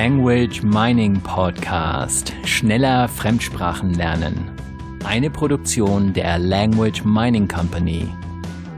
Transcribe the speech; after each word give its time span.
Language 0.00 0.62
Mining 0.62 1.20
Podcast. 1.22 2.32
Schneller 2.44 3.08
Fremdsprachen 3.08 3.94
lernen. 3.94 4.48
Eine 5.04 5.28
Produktion 5.28 6.12
der 6.12 6.38
Language 6.38 7.04
Mining 7.04 7.48
Company. 7.48 8.06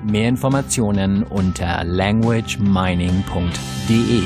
Mehr 0.02 0.30
Informationen 0.30 1.22
unter 1.24 1.84
languagemining.de. 1.84 4.22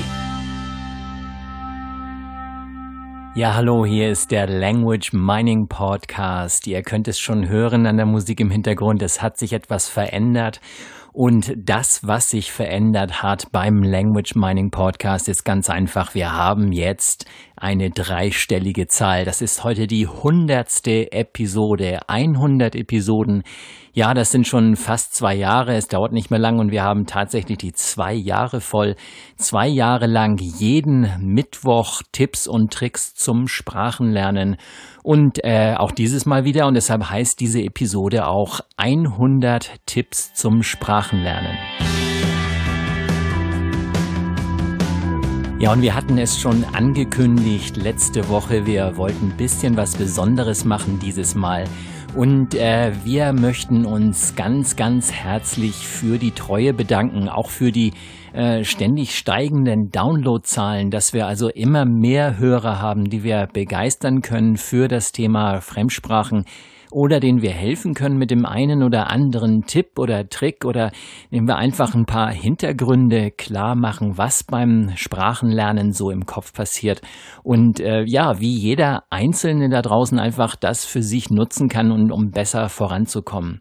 Ja, 3.35 3.55
hallo, 3.55 3.85
hier 3.85 4.13
ist 4.13 4.31
der 4.31 4.47
Language 4.47 5.13
Mining 5.13 5.67
Podcast. 5.67 6.69
Ihr 6.69 6.83
könnt 6.83 7.09
es 7.09 7.19
schon 7.19 7.49
hören 7.49 7.89
an 7.89 7.97
der 7.97 8.07
Musik 8.07 8.39
im 8.39 8.53
Hintergrund. 8.53 9.03
Es 9.03 9.21
hat 9.21 9.37
sich 9.37 9.53
etwas 9.53 9.89
verändert 9.89 10.61
und 11.15 11.55
das, 11.57 12.05
was 12.05 12.31
sich 12.31 12.51
verändert 12.51 13.23
hat 13.23 13.53
beim 13.53 13.85
Language 13.85 14.35
Mining 14.35 14.73
Podcast, 14.73 15.29
ist 15.29 15.45
ganz 15.45 15.71
einfach. 15.71 16.13
Wir 16.17 16.33
haben 16.33 16.73
jetzt 16.73 17.25
eine 17.57 17.91
dreistellige 17.91 18.89
Zahl. 18.89 19.25
Das 19.25 19.41
ist 19.41 19.63
heute 19.63 19.87
die 19.87 20.09
hundertste 20.09 21.13
Episode. 21.13 22.01
100 22.09 22.75
Episoden. 22.75 23.45
Ja, 23.93 24.13
das 24.13 24.33
sind 24.33 24.49
schon 24.49 24.75
fast 24.75 25.15
zwei 25.15 25.37
Jahre. 25.37 25.77
Es 25.77 25.87
dauert 25.87 26.13
nicht 26.13 26.29
mehr 26.29 26.41
lang 26.41 26.59
und 26.59 26.73
wir 26.73 26.83
haben 26.83 27.07
tatsächlich 27.07 27.59
die 27.59 27.73
zwei 27.73 28.13
Jahre 28.13 28.61
voll. 28.61 28.97
Zwei 29.37 29.69
Jahre 29.69 30.07
lang 30.07 30.39
jeden 30.39 31.09
Mittwoch 31.21 32.03
Tipps 32.11 32.49
und 32.49 32.73
Tricks 32.73 33.15
zum 33.15 33.47
Sprachenlernen. 33.47 34.57
Und 35.05 35.45
äh, 35.45 35.75
auch 35.77 35.93
dieses 35.93 36.27
Mal 36.27 36.45
wieder. 36.45 36.67
Und 36.67 36.75
deshalb 36.75 37.09
heißt 37.09 37.39
diese 37.39 37.63
Episode 37.63 38.27
auch 38.27 38.61
100 38.77 39.71
Tipps 39.87 40.35
zum 40.35 40.65
Sprachenlernen. 40.65 41.04
Ja, 45.59 45.73
und 45.73 45.83
wir 45.83 45.95
hatten 45.95 46.19
es 46.19 46.39
schon 46.39 46.65
angekündigt 46.73 47.77
letzte 47.77 48.29
Woche. 48.29 48.67
Wir 48.67 48.97
wollten 48.97 49.29
ein 49.29 49.37
bisschen 49.37 49.77
was 49.77 49.97
Besonderes 49.97 50.65
machen 50.65 50.99
dieses 50.99 51.35
Mal. 51.35 51.65
Und 52.15 52.55
äh, 52.55 52.93
wir 53.05 53.33
möchten 53.33 53.87
uns 53.87 54.37
ganz, 54.37 54.77
ganz 54.77 55.11
herzlich 55.11 55.75
für 55.75 56.19
die 56.19 56.31
Treue 56.31 56.73
bedanken, 56.73 57.29
auch 57.29 57.51
für 57.51 57.73
die 57.73 57.93
äh, 58.35 58.63
ständig 58.63 59.17
steigenden 59.17 59.91
Downloadzahlen, 59.91 60.91
dass 60.91 61.13
wir 61.13 61.27
also 61.27 61.49
immer 61.49 61.85
mehr 61.85 62.39
Hörer 62.39 62.81
haben, 62.81 63.11
die 63.11 63.25
wir 63.25 63.49
begeistern 63.53 64.23
können 64.23 64.57
für 64.57 64.87
das 64.87 65.13
Thema 65.13 65.61
Fremdsprachen 65.61 66.45
oder 66.95 67.19
denen 67.19 67.43
wir 67.43 67.51
helfen 67.51 67.93
können 67.93 68.17
mit 68.19 68.31
dem 68.31 68.47
einen 68.47 68.85
oder 68.85 69.11
anderen 69.11 69.63
Tipp 69.63 69.99
oder 69.99 70.29
Trick 70.29 70.65
oder 70.65 70.93
indem 71.29 71.49
wir 71.49 71.57
einfach 71.57 71.93
ein 71.95 72.07
paar 72.07 72.33
Hintergründe 72.33 73.33
klar 73.33 73.75
machen, 73.75 74.17
was 74.17 74.45
beim 74.45 74.93
Sprachenlernen 74.95 75.93
so 75.93 76.13
im 76.13 76.25
Kopf 76.25 76.53
passiert 76.53 77.03
und 77.43 77.81
äh, 77.81 78.05
ja, 78.05 78.39
wie 78.39 78.57
jeder 78.57 79.03
Einzelne 79.11 79.69
da 79.69 79.83
draußen 79.83 80.21
einfach 80.21 80.55
das 80.55 80.85
für 80.85 81.03
sich 81.03 81.31
nutzen 81.31 81.69
kann 81.69 81.91
und 81.91 82.13
um 82.13 82.31
besser 82.31 82.69
voranzukommen. 82.69 83.61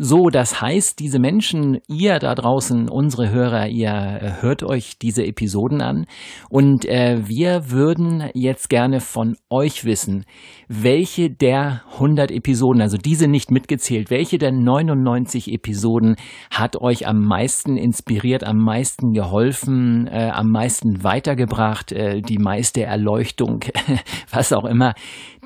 So, 0.00 0.28
das 0.30 0.60
heißt, 0.60 1.00
diese 1.00 1.18
Menschen, 1.18 1.80
ihr 1.88 2.20
da 2.20 2.36
draußen, 2.36 2.88
unsere 2.88 3.30
Hörer, 3.30 3.66
ihr 3.66 3.90
äh, 3.90 4.42
hört 4.42 4.62
euch 4.62 4.96
diese 4.96 5.26
Episoden 5.26 5.80
an 5.80 6.06
und 6.48 6.84
äh, 6.84 7.26
wir 7.26 7.72
würden 7.72 8.30
jetzt 8.32 8.70
gerne 8.70 9.00
von 9.00 9.36
euch 9.50 9.84
wissen, 9.84 10.24
welche 10.68 11.30
der 11.30 11.82
100 11.94 12.30
Episoden, 12.30 12.80
also 12.80 12.96
diese 12.96 13.26
nicht 13.26 13.50
mitgezählt, 13.50 14.08
welche 14.08 14.38
der 14.38 14.52
99 14.52 15.52
Episoden 15.52 16.14
hat 16.52 16.80
euch 16.80 17.08
am 17.08 17.24
meisten 17.24 17.76
inspiriert, 17.76 18.44
am 18.44 18.58
meisten 18.58 19.12
geholfen, 19.12 20.06
äh, 20.06 20.30
am 20.32 20.52
meisten 20.52 21.02
weitergebracht, 21.02 21.90
äh, 21.90 22.20
die 22.20 22.38
meiste 22.38 22.84
Erleuchtung, 22.84 23.64
was 24.30 24.52
auch 24.52 24.64
immer. 24.64 24.94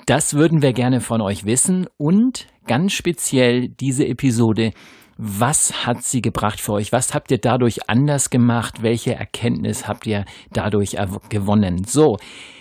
Das 0.04 0.34
würden 0.34 0.60
wir 0.60 0.74
gerne 0.74 1.00
von 1.00 1.22
euch 1.22 1.46
wissen 1.46 1.86
und 1.96 2.51
ganz 2.66 2.92
speziell 2.92 3.68
diese 3.68 4.06
Episode. 4.06 4.72
Was 5.16 5.86
hat 5.86 6.02
sie 6.02 6.22
gebracht 6.22 6.60
für 6.60 6.72
euch? 6.72 6.90
Was 6.92 7.14
habt 7.14 7.30
ihr 7.30 7.38
dadurch 7.38 7.88
anders 7.88 8.30
gemacht? 8.30 8.82
Welche 8.82 9.14
Erkenntnis 9.14 9.86
habt 9.86 10.06
ihr 10.06 10.24
dadurch 10.52 10.96
gewonnen? 11.28 11.84
So, 11.84 12.16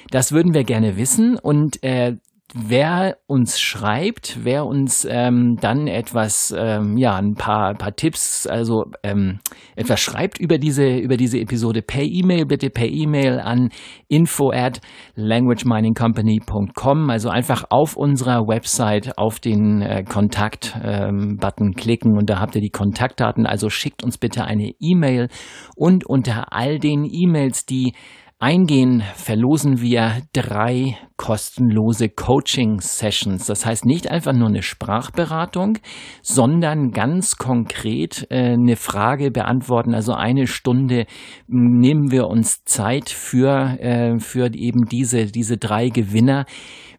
das 0.09 0.31
würden 0.31 0.53
wir 0.53 0.63
gerne 0.63 0.97
wissen 0.97 1.37
und 1.37 1.81
äh, 1.83 2.17
wer 2.53 3.17
uns 3.27 3.59
schreibt, 3.59 4.39
wer 4.43 4.65
uns 4.65 5.07
ähm, 5.09 5.57
dann 5.61 5.87
etwas, 5.87 6.53
ähm, 6.57 6.97
ja, 6.97 7.15
ein 7.15 7.35
paar, 7.35 7.73
paar 7.75 7.95
Tipps, 7.95 8.45
also 8.47 8.85
ähm, 9.03 9.39
etwas 9.75 9.99
schreibt 9.99 10.39
über 10.39 10.57
diese, 10.57 10.97
über 10.97 11.17
diese 11.17 11.39
Episode 11.39 11.81
per 11.81 12.03
E-Mail, 12.03 12.45
bitte 12.45 12.69
per 12.69 12.87
E-Mail 12.87 13.39
an 13.39 13.69
info 14.07 14.51
at 14.51 14.81
languageminingcompany.com, 15.15 17.09
also 17.09 17.29
einfach 17.29 17.65
auf 17.69 17.95
unserer 17.95 18.47
Website 18.47 19.17
auf 19.17 19.39
den 19.39 19.81
äh, 19.81 20.03
Kontakt-Button 20.03 21.67
ähm, 21.67 21.73
klicken 21.75 22.17
und 22.17 22.29
da 22.29 22.39
habt 22.39 22.55
ihr 22.55 22.61
die 22.61 22.69
Kontaktdaten, 22.69 23.45
also 23.45 23.69
schickt 23.69 24.03
uns 24.03 24.17
bitte 24.17 24.43
eine 24.43 24.71
E-Mail 24.79 25.29
und 25.75 26.05
unter 26.05 26.51
all 26.53 26.79
den 26.79 27.05
E-Mails, 27.09 27.65
die 27.65 27.93
eingehen, 28.41 29.03
verlosen 29.15 29.81
wir 29.81 30.23
drei 30.33 30.97
kostenlose 31.15 32.09
Coaching-Sessions. 32.09 33.45
Das 33.45 33.67
heißt 33.67 33.85
nicht 33.85 34.09
einfach 34.09 34.33
nur 34.33 34.47
eine 34.47 34.63
Sprachberatung, 34.63 35.77
sondern 36.23 36.91
ganz 36.91 37.37
konkret 37.37 38.25
äh, 38.31 38.53
eine 38.53 38.75
Frage 38.75 39.29
beantworten. 39.29 39.93
Also 39.93 40.13
eine 40.13 40.47
Stunde 40.47 41.05
nehmen 41.47 42.09
wir 42.09 42.27
uns 42.27 42.63
Zeit 42.65 43.09
für, 43.09 43.79
äh, 43.79 44.17
für 44.17 44.51
eben 44.55 44.85
diese, 44.85 45.27
diese 45.27 45.57
drei 45.57 45.89
Gewinner 45.89 46.45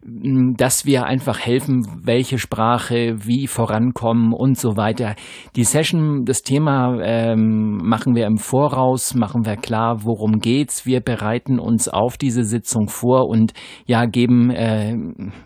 dass 0.05 0.85
wir 0.85 1.05
einfach 1.05 1.39
helfen, 1.39 1.85
welche 2.03 2.37
Sprache, 2.37 3.15
wie 3.25 3.47
vorankommen 3.47 4.33
und 4.33 4.57
so 4.57 4.75
weiter. 4.75 5.15
Die 5.55 5.63
Session, 5.63 6.25
das 6.25 6.41
Thema 6.41 6.97
ähm, 7.01 7.77
machen 7.83 8.15
wir 8.15 8.25
im 8.25 8.37
Voraus, 8.37 9.15
machen 9.15 9.45
wir 9.45 9.55
klar, 9.55 10.03
worum 10.03 10.39
geht's. 10.39 10.85
Wir 10.85 10.99
bereiten 10.99 11.57
uns 11.57 11.87
auf 11.87 12.17
diese 12.17 12.43
Sitzung 12.43 12.89
vor 12.89 13.29
und 13.29 13.53
ja, 13.85 14.05
geben 14.05 14.49
äh, 14.49 14.95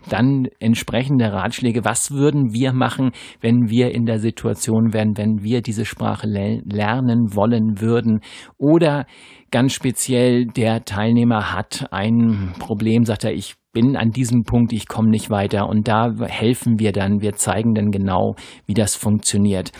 dann 0.08 0.48
entsprechende 0.58 1.32
Ratschläge. 1.32 1.84
Was 1.84 2.10
würden 2.10 2.52
wir 2.52 2.72
machen, 2.72 3.12
wenn 3.40 3.68
wir 3.68 3.94
in 3.94 4.06
der 4.06 4.18
Situation 4.18 4.92
wären, 4.92 5.16
wenn 5.16 5.42
wir 5.42 5.62
diese 5.62 5.84
Sprache 5.84 6.26
le 6.26 6.62
lernen 6.64 7.34
wollen 7.34 7.80
würden? 7.80 8.20
Oder 8.56 9.06
ganz 9.50 9.72
speziell, 9.72 10.46
der 10.46 10.84
Teilnehmer 10.84 11.52
hat 11.52 11.86
ein 11.92 12.54
Problem, 12.58 13.04
sagt 13.04 13.24
er, 13.24 13.32
ich 13.32 13.57
bin 13.72 13.96
an 13.96 14.10
diesem 14.10 14.42
Punkt, 14.42 14.72
ich 14.72 14.88
komme 14.88 15.10
nicht 15.10 15.30
weiter. 15.30 15.68
Und 15.68 15.88
da 15.88 16.12
helfen 16.26 16.78
wir 16.78 16.92
dann, 16.92 17.20
wir 17.20 17.34
zeigen 17.34 17.74
dann 17.74 17.90
genau, 17.90 18.34
wie 18.66 18.74
das 18.74 18.96
funktioniert. 18.96 19.72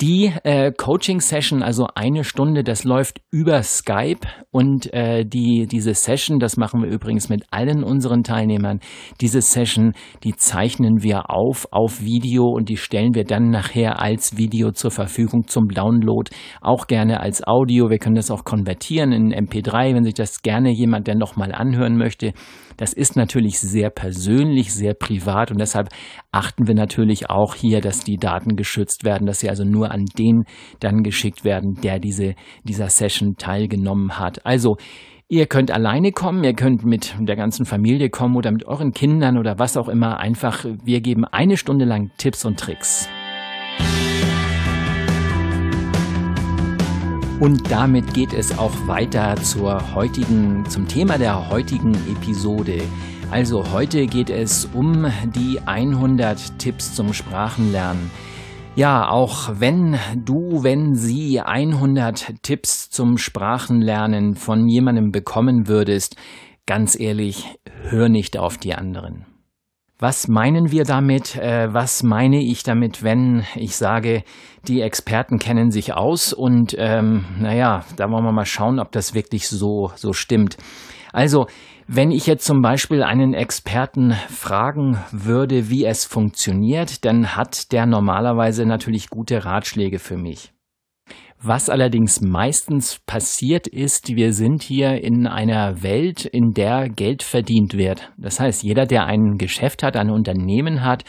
Die 0.00 0.32
äh, 0.44 0.72
Coaching-Session, 0.72 1.62
also 1.62 1.86
eine 1.94 2.24
Stunde, 2.24 2.64
das 2.64 2.84
läuft 2.84 3.20
über 3.30 3.62
Skype 3.62 4.26
und 4.50 4.90
äh, 4.94 5.26
die, 5.26 5.66
diese 5.70 5.92
Session, 5.92 6.38
das 6.38 6.56
machen 6.56 6.82
wir 6.82 6.88
übrigens 6.88 7.28
mit 7.28 7.44
allen 7.50 7.84
unseren 7.84 8.22
Teilnehmern, 8.22 8.80
diese 9.20 9.42
Session, 9.42 9.92
die 10.24 10.34
zeichnen 10.34 11.02
wir 11.02 11.28
auf 11.28 11.68
auf 11.70 12.00
Video 12.00 12.44
und 12.44 12.70
die 12.70 12.78
stellen 12.78 13.14
wir 13.14 13.24
dann 13.24 13.50
nachher 13.50 14.00
als 14.00 14.38
Video 14.38 14.72
zur 14.72 14.90
Verfügung 14.90 15.46
zum 15.48 15.68
Download, 15.68 16.30
auch 16.62 16.86
gerne 16.86 17.20
als 17.20 17.46
Audio. 17.46 17.90
Wir 17.90 17.98
können 17.98 18.16
das 18.16 18.30
auch 18.30 18.44
konvertieren 18.44 19.12
in 19.12 19.34
MP3, 19.34 19.94
wenn 19.94 20.04
sich 20.04 20.14
das 20.14 20.40
gerne 20.40 20.70
jemand 20.70 21.08
dann 21.08 21.18
nochmal 21.18 21.52
anhören 21.52 21.98
möchte. 21.98 22.32
Das 22.80 22.94
ist 22.94 23.14
natürlich 23.14 23.60
sehr 23.60 23.90
persönlich, 23.90 24.72
sehr 24.72 24.94
privat 24.94 25.50
und 25.50 25.60
deshalb 25.60 25.90
achten 26.32 26.66
wir 26.66 26.74
natürlich 26.74 27.28
auch 27.28 27.54
hier, 27.54 27.82
dass 27.82 28.00
die 28.00 28.16
Daten 28.16 28.56
geschützt 28.56 29.04
werden, 29.04 29.26
dass 29.26 29.40
sie 29.40 29.50
also 29.50 29.64
nur 29.64 29.90
an 29.90 30.06
den 30.18 30.44
dann 30.80 31.02
geschickt 31.02 31.44
werden, 31.44 31.74
der 31.82 31.98
diese, 31.98 32.34
dieser 32.64 32.88
Session 32.88 33.36
teilgenommen 33.36 34.18
hat. 34.18 34.44
Also, 34.46 34.76
Ihr 35.32 35.46
könnt 35.46 35.70
alleine 35.70 36.10
kommen, 36.10 36.42
ihr 36.42 36.54
könnt 36.54 36.84
mit 36.84 37.14
der 37.20 37.36
ganzen 37.36 37.64
Familie 37.64 38.10
kommen 38.10 38.34
oder 38.34 38.50
mit 38.50 38.66
euren 38.66 38.90
Kindern 38.90 39.38
oder 39.38 39.60
was 39.60 39.76
auch 39.76 39.88
immer. 39.88 40.18
Einfach, 40.18 40.64
wir 40.82 41.00
geben 41.00 41.24
eine 41.24 41.56
Stunde 41.56 41.84
lang 41.84 42.10
Tipps 42.18 42.44
und 42.44 42.58
Tricks. 42.58 43.08
Und 47.40 47.70
damit 47.70 48.12
geht 48.12 48.34
es 48.34 48.58
auch 48.58 48.86
weiter 48.86 49.34
zur 49.36 49.94
heutigen, 49.94 50.66
zum 50.68 50.86
Thema 50.86 51.16
der 51.16 51.48
heutigen 51.48 51.94
Episode. 51.94 52.82
Also 53.30 53.72
heute 53.72 54.06
geht 54.06 54.28
es 54.28 54.68
um 54.74 55.06
die 55.34 55.58
100 55.64 56.58
Tipps 56.58 56.94
zum 56.94 57.14
Sprachenlernen. 57.14 58.10
Ja, 58.76 59.08
auch 59.08 59.52
wenn 59.58 59.98
du, 60.14 60.62
wenn 60.64 60.94
sie 60.94 61.40
100 61.40 62.42
Tipps 62.42 62.90
zum 62.90 63.16
Sprachenlernen 63.16 64.34
von 64.34 64.68
jemandem 64.68 65.10
bekommen 65.10 65.66
würdest, 65.66 66.16
ganz 66.66 66.98
ehrlich, 66.98 67.46
hör 67.88 68.10
nicht 68.10 68.36
auf 68.36 68.58
die 68.58 68.74
anderen. 68.74 69.24
Was 70.00 70.28
meinen 70.28 70.70
wir 70.72 70.84
damit? 70.84 71.36
Äh, 71.36 71.74
was 71.74 72.02
meine 72.02 72.42
ich 72.42 72.62
damit, 72.62 73.02
wenn 73.02 73.44
ich 73.54 73.76
sage, 73.76 74.24
die 74.66 74.80
Experten 74.80 75.38
kennen 75.38 75.70
sich 75.70 75.92
aus 75.92 76.32
und 76.32 76.74
ähm, 76.78 77.26
naja, 77.38 77.84
da 77.96 78.10
wollen 78.10 78.24
wir 78.24 78.32
mal 78.32 78.46
schauen, 78.46 78.80
ob 78.80 78.92
das 78.92 79.12
wirklich 79.12 79.46
so, 79.48 79.92
so 79.96 80.14
stimmt. 80.14 80.56
Also, 81.12 81.48
wenn 81.86 82.12
ich 82.12 82.26
jetzt 82.26 82.46
zum 82.46 82.62
Beispiel 82.62 83.02
einen 83.02 83.34
Experten 83.34 84.12
fragen 84.30 84.98
würde, 85.12 85.68
wie 85.68 85.84
es 85.84 86.06
funktioniert, 86.06 87.04
dann 87.04 87.36
hat 87.36 87.70
der 87.72 87.84
normalerweise 87.84 88.64
natürlich 88.64 89.10
gute 89.10 89.44
Ratschläge 89.44 89.98
für 89.98 90.16
mich. 90.16 90.52
Was 91.42 91.70
allerdings 91.70 92.20
meistens 92.20 93.00
passiert 93.06 93.66
ist, 93.66 94.14
wir 94.14 94.34
sind 94.34 94.62
hier 94.62 95.02
in 95.02 95.26
einer 95.26 95.82
Welt, 95.82 96.26
in 96.26 96.52
der 96.52 96.90
Geld 96.90 97.22
verdient 97.22 97.78
wird. 97.78 98.12
Das 98.18 98.40
heißt, 98.40 98.62
jeder, 98.62 98.84
der 98.84 99.06
ein 99.06 99.38
Geschäft 99.38 99.82
hat, 99.82 99.96
ein 99.96 100.10
Unternehmen 100.10 100.84
hat, 100.84 101.04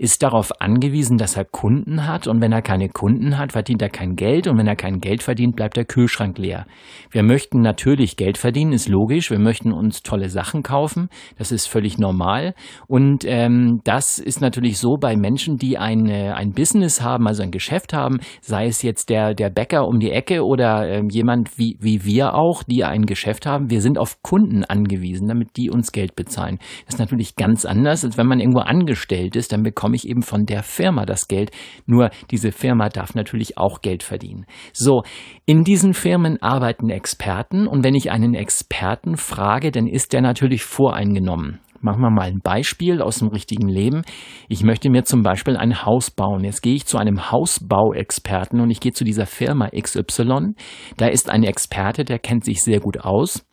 ist 0.00 0.22
darauf 0.22 0.50
angewiesen, 0.62 1.18
dass 1.18 1.36
er 1.36 1.44
Kunden 1.44 2.06
hat 2.06 2.26
und 2.26 2.40
wenn 2.40 2.52
er 2.52 2.62
keine 2.62 2.88
Kunden 2.88 3.36
hat, 3.36 3.52
verdient 3.52 3.82
er 3.82 3.90
kein 3.90 4.16
Geld 4.16 4.46
und 4.46 4.56
wenn 4.56 4.66
er 4.66 4.74
kein 4.74 5.00
Geld 5.00 5.22
verdient, 5.22 5.56
bleibt 5.56 5.76
der 5.76 5.84
Kühlschrank 5.84 6.38
leer. 6.38 6.64
Wir 7.10 7.22
möchten 7.22 7.60
natürlich 7.60 8.16
Geld 8.16 8.38
verdienen, 8.38 8.72
ist 8.72 8.88
logisch. 8.88 9.30
Wir 9.30 9.38
möchten 9.38 9.72
uns 9.72 10.02
tolle 10.02 10.30
Sachen 10.30 10.62
kaufen, 10.62 11.10
das 11.36 11.52
ist 11.52 11.66
völlig 11.66 11.98
normal 11.98 12.54
und 12.88 13.26
ähm, 13.26 13.80
das 13.84 14.18
ist 14.18 14.40
natürlich 14.40 14.78
so 14.78 14.96
bei 14.98 15.16
Menschen, 15.16 15.58
die 15.58 15.76
ein, 15.76 16.10
ein 16.10 16.52
Business 16.52 17.02
haben, 17.02 17.28
also 17.28 17.42
ein 17.42 17.50
Geschäft 17.50 17.92
haben, 17.92 18.20
sei 18.40 18.68
es 18.68 18.80
jetzt 18.80 19.10
der, 19.10 19.34
der 19.34 19.50
Bäcker 19.50 19.86
um 19.86 19.98
die 19.98 20.12
Ecke 20.12 20.46
oder 20.46 20.88
ähm, 20.88 21.08
jemand 21.10 21.58
wie, 21.58 21.76
wie 21.78 22.06
wir 22.06 22.34
auch, 22.34 22.62
die 22.62 22.84
ein 22.84 23.04
Geschäft 23.04 23.44
haben. 23.44 23.68
Wir 23.68 23.82
sind 23.82 23.98
auf 23.98 24.22
Kunden 24.22 24.64
angewiesen, 24.64 25.28
damit 25.28 25.58
die 25.58 25.68
uns 25.68 25.92
Geld 25.92 26.16
bezahlen. 26.16 26.58
Das 26.86 26.94
ist 26.94 27.00
natürlich 27.00 27.36
ganz 27.36 27.66
anders, 27.66 28.02
als 28.02 28.16
wenn 28.16 28.26
man 28.26 28.40
irgendwo 28.40 28.60
angestellt 28.60 29.36
ist, 29.36 29.52
dann 29.52 29.62
bekommt 29.62 29.89
bekomme 29.90 29.96
ich 29.96 30.08
eben 30.08 30.22
von 30.22 30.46
der 30.46 30.62
Firma 30.62 31.04
das 31.04 31.26
Geld. 31.26 31.50
Nur 31.86 32.10
diese 32.30 32.52
Firma 32.52 32.88
darf 32.88 33.14
natürlich 33.14 33.58
auch 33.58 33.80
Geld 33.80 34.02
verdienen. 34.02 34.46
So, 34.72 35.02
in 35.46 35.64
diesen 35.64 35.94
Firmen 35.94 36.40
arbeiten 36.40 36.90
Experten 36.90 37.66
und 37.66 37.82
wenn 37.82 37.96
ich 37.96 38.10
einen 38.10 38.34
Experten 38.34 39.16
frage, 39.16 39.72
dann 39.72 39.88
ist 39.88 40.12
der 40.12 40.20
natürlich 40.20 40.62
voreingenommen. 40.62 41.58
Machen 41.80 42.02
wir 42.02 42.10
mal 42.10 42.28
ein 42.28 42.40
Beispiel 42.40 43.00
aus 43.00 43.20
dem 43.20 43.28
richtigen 43.28 43.68
Leben. 43.68 44.02
Ich 44.48 44.62
möchte 44.62 44.90
mir 44.90 45.04
zum 45.04 45.22
Beispiel 45.22 45.56
ein 45.56 45.84
Haus 45.84 46.10
bauen. 46.10 46.44
Jetzt 46.44 46.62
gehe 46.62 46.74
ich 46.74 46.84
zu 46.84 46.98
einem 46.98 47.32
Hausbauexperten 47.32 48.60
und 48.60 48.70
ich 48.70 48.80
gehe 48.80 48.92
zu 48.92 49.02
dieser 49.02 49.26
Firma 49.26 49.70
XY. 49.70 50.54
Da 50.98 51.06
ist 51.06 51.30
ein 51.30 51.42
Experte, 51.42 52.04
der 52.04 52.18
kennt 52.18 52.44
sich 52.44 52.62
sehr 52.62 52.80
gut 52.80 53.00
aus. 53.00 53.46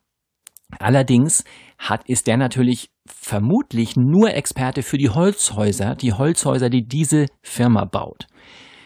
Allerdings 0.79 1.43
hat, 1.77 2.07
ist 2.07 2.27
der 2.27 2.37
natürlich 2.37 2.89
vermutlich 3.05 3.95
nur 3.95 4.33
Experte 4.33 4.83
für 4.83 4.97
die 4.97 5.09
Holzhäuser, 5.09 5.95
die 5.95 6.13
Holzhäuser, 6.13 6.69
die 6.69 6.87
diese 6.87 7.27
Firma 7.41 7.85
baut. 7.85 8.27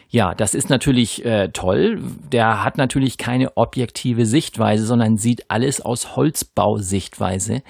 Ja, 0.08 0.34
das 0.34 0.54
ist 0.54 0.68
natürlich 0.68 1.24
äh, 1.24 1.48
toll. 1.54 1.98
Der 2.30 2.62
hat 2.62 2.76
natürlich 2.76 3.16
keine 3.16 3.56
objektive 3.56 4.26
Sichtweise, 4.26 4.84
sondern 4.84 5.16
sieht 5.16 5.50
alles 5.50 5.80
aus 5.80 6.16
Holzbausichtweise. 6.16 7.62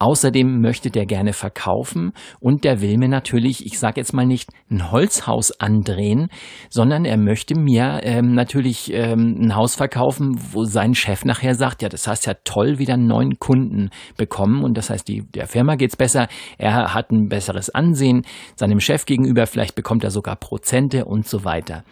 Außerdem 0.00 0.60
möchte 0.60 0.90
der 0.90 1.06
gerne 1.06 1.32
verkaufen 1.32 2.12
und 2.38 2.62
der 2.62 2.80
will 2.80 2.98
mir 2.98 3.08
natürlich, 3.08 3.66
ich 3.66 3.80
sage 3.80 4.00
jetzt 4.00 4.12
mal 4.12 4.26
nicht 4.26 4.50
ein 4.70 4.92
Holzhaus 4.92 5.50
andrehen, 5.58 6.28
sondern 6.70 7.04
er 7.04 7.16
möchte 7.16 7.58
mir 7.58 8.00
ähm, 8.04 8.32
natürlich 8.34 8.92
ähm, 8.92 9.36
ein 9.40 9.56
Haus 9.56 9.74
verkaufen, 9.74 10.38
wo 10.52 10.62
sein 10.62 10.94
Chef 10.94 11.24
nachher 11.24 11.56
sagt, 11.56 11.82
ja, 11.82 11.88
das 11.88 12.06
heißt 12.06 12.26
ja 12.26 12.34
toll, 12.44 12.78
wieder 12.78 12.94
einen 12.94 13.08
neuen 13.08 13.40
Kunden 13.40 13.90
bekommen 14.16 14.62
und 14.62 14.78
das 14.78 14.88
heißt, 14.90 15.08
die, 15.08 15.24
der 15.34 15.48
Firma 15.48 15.74
geht's 15.74 15.96
besser, 15.96 16.28
er 16.58 16.94
hat 16.94 17.10
ein 17.10 17.28
besseres 17.28 17.68
Ansehen 17.68 18.22
seinem 18.54 18.78
Chef 18.78 19.04
gegenüber, 19.04 19.48
vielleicht 19.48 19.74
bekommt 19.74 20.04
er 20.04 20.12
sogar 20.12 20.36
Prozente 20.36 21.06
und 21.06 21.26
so 21.26 21.44
weiter. 21.44 21.82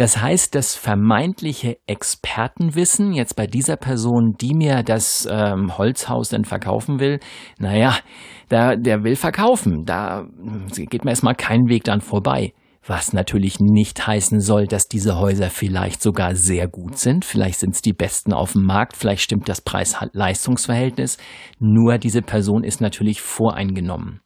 Das 0.00 0.22
heißt, 0.22 0.54
das 0.54 0.76
vermeintliche 0.76 1.76
Expertenwissen 1.86 3.12
jetzt 3.12 3.36
bei 3.36 3.46
dieser 3.46 3.76
Person, 3.76 4.32
die 4.40 4.54
mir 4.54 4.82
das 4.82 5.28
ähm, 5.30 5.76
Holzhaus 5.76 6.30
dann 6.30 6.46
verkaufen 6.46 7.00
will, 7.00 7.20
naja, 7.58 7.94
da, 8.48 8.76
der 8.76 9.04
will 9.04 9.14
verkaufen. 9.14 9.84
Da 9.84 10.24
geht 10.74 11.04
mir 11.04 11.10
erstmal 11.10 11.34
kein 11.34 11.68
Weg 11.68 11.84
dann 11.84 12.00
vorbei. 12.00 12.54
Was 12.86 13.12
natürlich 13.12 13.60
nicht 13.60 14.06
heißen 14.06 14.40
soll, 14.40 14.66
dass 14.66 14.88
diese 14.88 15.18
Häuser 15.18 15.50
vielleicht 15.50 16.00
sogar 16.00 16.34
sehr 16.34 16.66
gut 16.66 16.96
sind. 16.96 17.26
Vielleicht 17.26 17.58
sind 17.58 17.74
es 17.74 17.82
die 17.82 17.92
besten 17.92 18.32
auf 18.32 18.54
dem 18.54 18.64
Markt. 18.64 18.96
Vielleicht 18.96 19.20
stimmt 19.20 19.50
das 19.50 19.60
Preis-Leistungsverhältnis. 19.60 21.18
Nur 21.58 21.98
diese 21.98 22.22
Person 22.22 22.64
ist 22.64 22.80
natürlich 22.80 23.20
voreingenommen. 23.20 24.22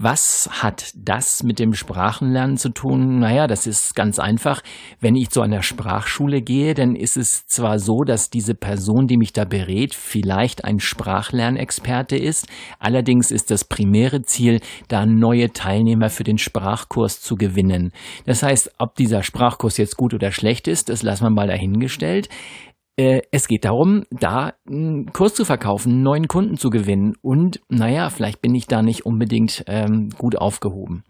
Was 0.00 0.48
hat 0.52 0.92
das 0.94 1.42
mit 1.42 1.58
dem 1.58 1.74
Sprachenlernen 1.74 2.56
zu 2.56 2.68
tun? 2.68 3.18
Naja, 3.18 3.48
das 3.48 3.66
ist 3.66 3.96
ganz 3.96 4.20
einfach. 4.20 4.62
Wenn 5.00 5.16
ich 5.16 5.30
zu 5.30 5.42
einer 5.42 5.60
Sprachschule 5.60 6.40
gehe, 6.40 6.74
dann 6.74 6.94
ist 6.94 7.16
es 7.16 7.48
zwar 7.48 7.80
so, 7.80 8.04
dass 8.04 8.30
diese 8.30 8.54
Person, 8.54 9.08
die 9.08 9.16
mich 9.16 9.32
da 9.32 9.44
berät, 9.44 9.96
vielleicht 9.96 10.64
ein 10.64 10.78
Sprachlernexperte 10.78 12.16
ist. 12.16 12.46
Allerdings 12.78 13.32
ist 13.32 13.50
das 13.50 13.64
primäre 13.64 14.22
Ziel, 14.22 14.60
da 14.86 15.04
neue 15.04 15.52
Teilnehmer 15.52 16.10
für 16.10 16.22
den 16.22 16.38
Sprachkurs 16.38 17.20
zu 17.20 17.34
gewinnen. 17.34 17.90
Das 18.24 18.44
heißt, 18.44 18.74
ob 18.78 18.94
dieser 18.94 19.24
Sprachkurs 19.24 19.78
jetzt 19.78 19.96
gut 19.96 20.14
oder 20.14 20.30
schlecht 20.30 20.68
ist, 20.68 20.90
das 20.90 21.02
lassen 21.02 21.24
wir 21.24 21.30
mal 21.30 21.48
dahingestellt. 21.48 22.28
Äh, 22.98 23.22
es 23.30 23.46
geht 23.46 23.64
darum, 23.64 24.02
da 24.10 24.54
einen 24.68 25.12
Kurs 25.12 25.34
zu 25.34 25.44
verkaufen, 25.44 25.92
einen 25.92 26.02
neuen 26.02 26.26
Kunden 26.26 26.56
zu 26.56 26.68
gewinnen. 26.68 27.14
Und 27.22 27.60
naja, 27.68 28.10
vielleicht 28.10 28.42
bin 28.42 28.54
ich 28.56 28.66
da 28.66 28.82
nicht 28.82 29.06
unbedingt 29.06 29.64
ähm, 29.68 30.10
gut 30.18 30.36
aufgehoben. 30.36 31.04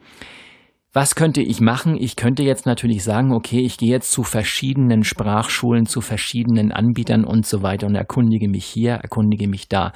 Was 0.94 1.14
könnte 1.14 1.42
ich 1.42 1.60
machen? 1.60 1.96
Ich 2.00 2.16
könnte 2.16 2.42
jetzt 2.42 2.64
natürlich 2.64 3.04
sagen, 3.04 3.32
okay, 3.32 3.60
ich 3.60 3.76
gehe 3.76 3.90
jetzt 3.90 4.10
zu 4.10 4.22
verschiedenen 4.22 5.04
Sprachschulen, 5.04 5.84
zu 5.84 6.00
verschiedenen 6.00 6.72
Anbietern 6.72 7.24
und 7.24 7.44
so 7.44 7.62
weiter 7.62 7.86
und 7.86 7.94
erkundige 7.94 8.48
mich 8.48 8.64
hier, 8.64 8.94
erkundige 8.94 9.48
mich 9.48 9.68
da. 9.68 9.92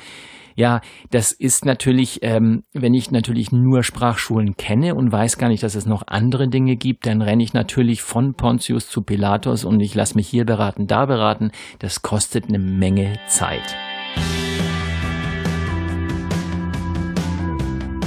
Ja, 0.54 0.82
das 1.10 1.32
ist 1.32 1.64
natürlich, 1.64 2.18
ähm, 2.20 2.62
wenn 2.74 2.92
ich 2.92 3.10
natürlich 3.10 3.52
nur 3.52 3.82
Sprachschulen 3.82 4.54
kenne 4.56 4.94
und 4.94 5.10
weiß 5.10 5.38
gar 5.38 5.48
nicht, 5.48 5.62
dass 5.62 5.74
es 5.74 5.86
noch 5.86 6.02
andere 6.06 6.48
Dinge 6.48 6.76
gibt, 6.76 7.06
dann 7.06 7.22
renne 7.22 7.42
ich 7.42 7.54
natürlich 7.54 8.02
von 8.02 8.34
Pontius 8.34 8.88
zu 8.88 9.00
Pilatus 9.00 9.64
und 9.64 9.80
ich 9.80 9.94
lasse 9.94 10.14
mich 10.14 10.28
hier 10.28 10.44
beraten, 10.44 10.86
da 10.86 11.06
beraten. 11.06 11.52
Das 11.78 12.02
kostet 12.02 12.48
eine 12.48 12.58
Menge 12.58 13.18
Zeit. 13.28 13.74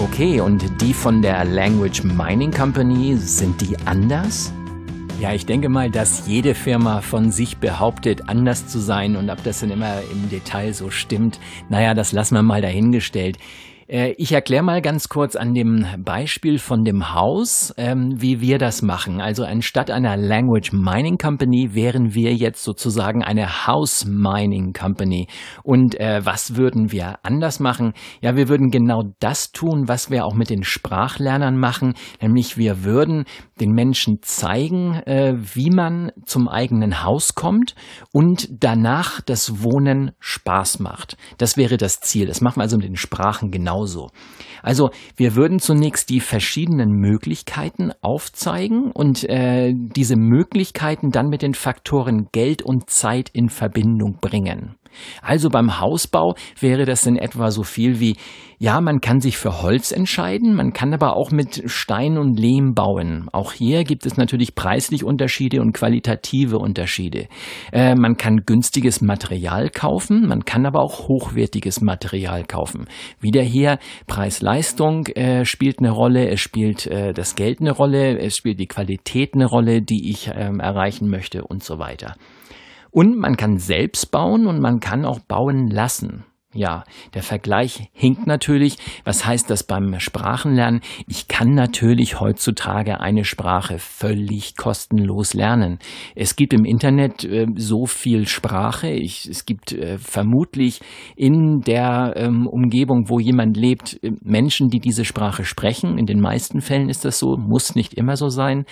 Okay, 0.05 0.39
und 0.39 0.63
die 0.81 0.93
von 0.93 1.23
der 1.23 1.43
Language 1.45 2.03
Mining 2.03 2.51
Company, 2.51 3.17
sind 3.17 3.59
die 3.59 3.75
anders? 3.85 4.53
Ja, 5.19 5.33
ich 5.33 5.47
denke 5.47 5.67
mal, 5.67 5.89
dass 5.89 6.27
jede 6.27 6.53
Firma 6.53 7.01
von 7.01 7.31
sich 7.31 7.57
behauptet, 7.57 8.29
anders 8.29 8.67
zu 8.67 8.77
sein 8.77 9.15
und 9.15 9.31
ob 9.31 9.43
das 9.43 9.61
dann 9.61 9.71
immer 9.71 10.01
im 10.11 10.29
Detail 10.29 10.73
so 10.73 10.91
stimmt, 10.91 11.39
naja, 11.69 11.95
das 11.95 12.11
lassen 12.11 12.35
wir 12.35 12.43
mal 12.43 12.61
dahingestellt. 12.61 13.39
Äh, 13.87 14.13
ich 14.17 14.31
erkläre 14.31 14.63
mal 14.63 14.81
ganz 14.81 15.09
kurz 15.09 15.35
an 15.35 15.53
dem 15.53 15.85
Beispiel 15.99 16.57
von 16.57 16.83
dem 16.83 17.13
Haus, 17.13 17.73
ähm, 17.77 18.15
wie 18.17 18.41
wir 18.41 18.57
das 18.57 18.81
machen. 18.81 19.21
Also 19.21 19.43
anstatt 19.43 19.91
einer 19.91 20.17
Language 20.17 20.73
Mining 20.73 21.17
Company 21.17 21.69
wären 21.73 22.15
wir 22.15 22.33
jetzt 22.33 22.63
sozusagen 22.63 23.23
eine 23.23 23.67
House 23.67 24.05
Mining 24.05 24.73
Company. 24.73 25.27
Und 25.63 25.99
äh, 25.99 26.25
was 26.25 26.55
würden 26.55 26.91
wir 26.91 27.19
anders 27.23 27.59
machen? 27.59 27.93
Ja, 28.21 28.35
wir 28.35 28.49
würden 28.49 28.71
genau 28.71 29.03
das 29.19 29.51
tun, 29.51 29.87
was 29.87 30.09
wir 30.09 30.25
auch 30.25 30.33
mit 30.33 30.49
den 30.49 30.63
Sprachlernern 30.63 31.57
machen, 31.57 31.93
nämlich 32.21 32.57
wir 32.57 32.83
würden 32.83 33.25
den 33.59 33.71
Menschen 33.71 34.17
zeigen, 34.21 34.95
äh, 35.05 35.35
wie 35.37 35.69
man 35.69 36.11
zum 36.25 36.47
eigenen 36.47 37.03
Haus 37.03 37.35
kommt 37.35 37.75
und 38.11 38.47
danach 38.51 39.21
das 39.21 39.63
Wohnen 39.63 40.11
Spaß 40.19 40.79
macht. 40.79 41.17
Das 41.37 41.55
wäre 41.55 41.77
das 41.77 41.99
Ziel. 41.99 42.25
Das 42.25 42.41
machen 42.41 42.57
wir 42.57 42.63
also 42.63 42.77
mit 42.77 42.87
den 42.87 42.95
Sprachen 42.95 43.51
genau 43.51 43.74
genauso. 43.75 44.11
Also 44.65 44.89
wir 45.15 45.35
würden 45.35 45.59
zunächst 45.59 46.09
die 46.09 46.19
verschiedenen 46.19 46.89
Möglichkeiten 46.89 47.91
aufzeigen 48.01 48.91
und 48.91 49.23
äh, 49.29 49.73
diese 49.75 50.15
Möglichkeiten 50.15 51.11
dann 51.11 51.29
mit 51.29 51.43
den 51.43 51.53
Faktoren 51.53 52.29
Geld 52.31 52.63
und 52.63 52.89
Zeit 52.89 53.29
in 53.31 53.49
Verbindung 53.49 54.17
bringen. 54.19 54.75
Also 55.21 55.49
beim 55.49 55.79
Hausbau 55.79 56.35
wäre 56.59 56.85
das 56.85 57.05
in 57.05 57.17
etwa 57.17 57.51
so 57.51 57.63
viel 57.63 57.99
wie, 57.99 58.15
ja, 58.57 58.79
man 58.79 59.01
kann 59.01 59.19
sich 59.19 59.37
für 59.37 59.61
Holz 59.61 59.91
entscheiden, 59.91 60.55
man 60.55 60.71
kann 60.71 60.93
aber 60.93 61.15
auch 61.17 61.31
mit 61.31 61.63
Stein 61.65 62.17
und 62.17 62.39
Lehm 62.39 62.73
bauen. 62.73 63.27
Auch 63.33 63.51
hier 63.51 63.83
gibt 63.83 64.05
es 64.05 64.15
natürlich 64.15 64.55
preislich 64.55 65.03
Unterschiede 65.03 65.61
und 65.61 65.73
qualitative 65.73 66.57
Unterschiede. 66.57 67.27
Äh, 67.73 67.95
man 67.95 68.15
kann 68.15 68.43
günstiges 68.45 69.01
Material 69.01 69.69
kaufen, 69.69 70.27
man 70.27 70.45
kann 70.45 70.65
aber 70.65 70.81
auch 70.81 71.07
hochwertiges 71.07 71.81
Material 71.81 72.45
kaufen. 72.45 72.85
Wieder 73.19 73.41
hier 73.41 73.77
Preis-Leistung 74.55 75.07
äh, 75.07 75.43
spielt 75.43 75.79
eine 75.79 75.91
Rolle, 75.91 76.29
es 76.29 76.39
spielt 76.39 76.87
äh, 76.87 77.11
das 77.11 77.35
Geld 77.35 77.59
eine 77.59 77.71
Rolle, 77.71 78.17
es 78.19 78.37
spielt 78.37 78.57
die 78.57 78.67
Qualität 78.67 79.33
eine 79.33 79.47
Rolle, 79.47 79.81
die 79.81 80.09
ich 80.09 80.31
ähm, 80.33 80.61
erreichen 80.61 81.09
möchte 81.09 81.43
und 81.43 81.61
so 81.61 81.77
weiter. 81.77 82.15
Und 82.89 83.17
man 83.17 83.35
kann 83.35 83.57
selbst 83.57 84.11
bauen 84.11 84.47
und 84.47 84.61
man 84.61 84.79
kann 84.79 85.03
auch 85.03 85.19
bauen 85.19 85.67
lassen. 85.67 86.23
Ja, 86.55 86.85
der 87.13 87.21
Vergleich 87.21 87.89
hinkt 87.91 88.27
natürlich. 88.27 88.77
Was 89.03 89.25
heißt 89.25 89.49
das 89.49 89.63
beim 89.63 89.99
Sprachenlernen? 89.99 90.79
Ich 91.05 91.27
kann 91.27 91.53
natürlich 91.53 92.21
heutzutage 92.21 93.01
eine 93.01 93.25
Sprache 93.25 93.77
völlig 93.77 94.55
kostenlos 94.55 95.33
lernen. 95.33 95.79
Es 96.15 96.37
gibt 96.37 96.53
im 96.53 96.63
Internet 96.63 97.25
äh, 97.25 97.47
so 97.55 97.85
viel 97.85 98.25
Sprache. 98.25 98.89
Ich, 98.89 99.27
es 99.29 99.45
gibt 99.45 99.73
äh, 99.73 99.97
vermutlich 99.97 100.79
in 101.17 101.59
der 101.59 102.13
ähm, 102.15 102.47
Umgebung, 102.47 103.09
wo 103.09 103.19
jemand 103.19 103.57
lebt, 103.57 104.01
äh, 104.01 104.11
Menschen, 104.23 104.69
die 104.69 104.79
diese 104.79 105.03
Sprache 105.03 105.43
sprechen. 105.43 105.97
In 105.97 106.05
den 106.05 106.21
meisten 106.21 106.61
Fällen 106.61 106.87
ist 106.87 107.03
das 107.03 107.19
so, 107.19 107.35
muss 107.35 107.75
nicht 107.75 107.95
immer 107.95 108.15
so 108.15 108.29
sein. 108.29 108.63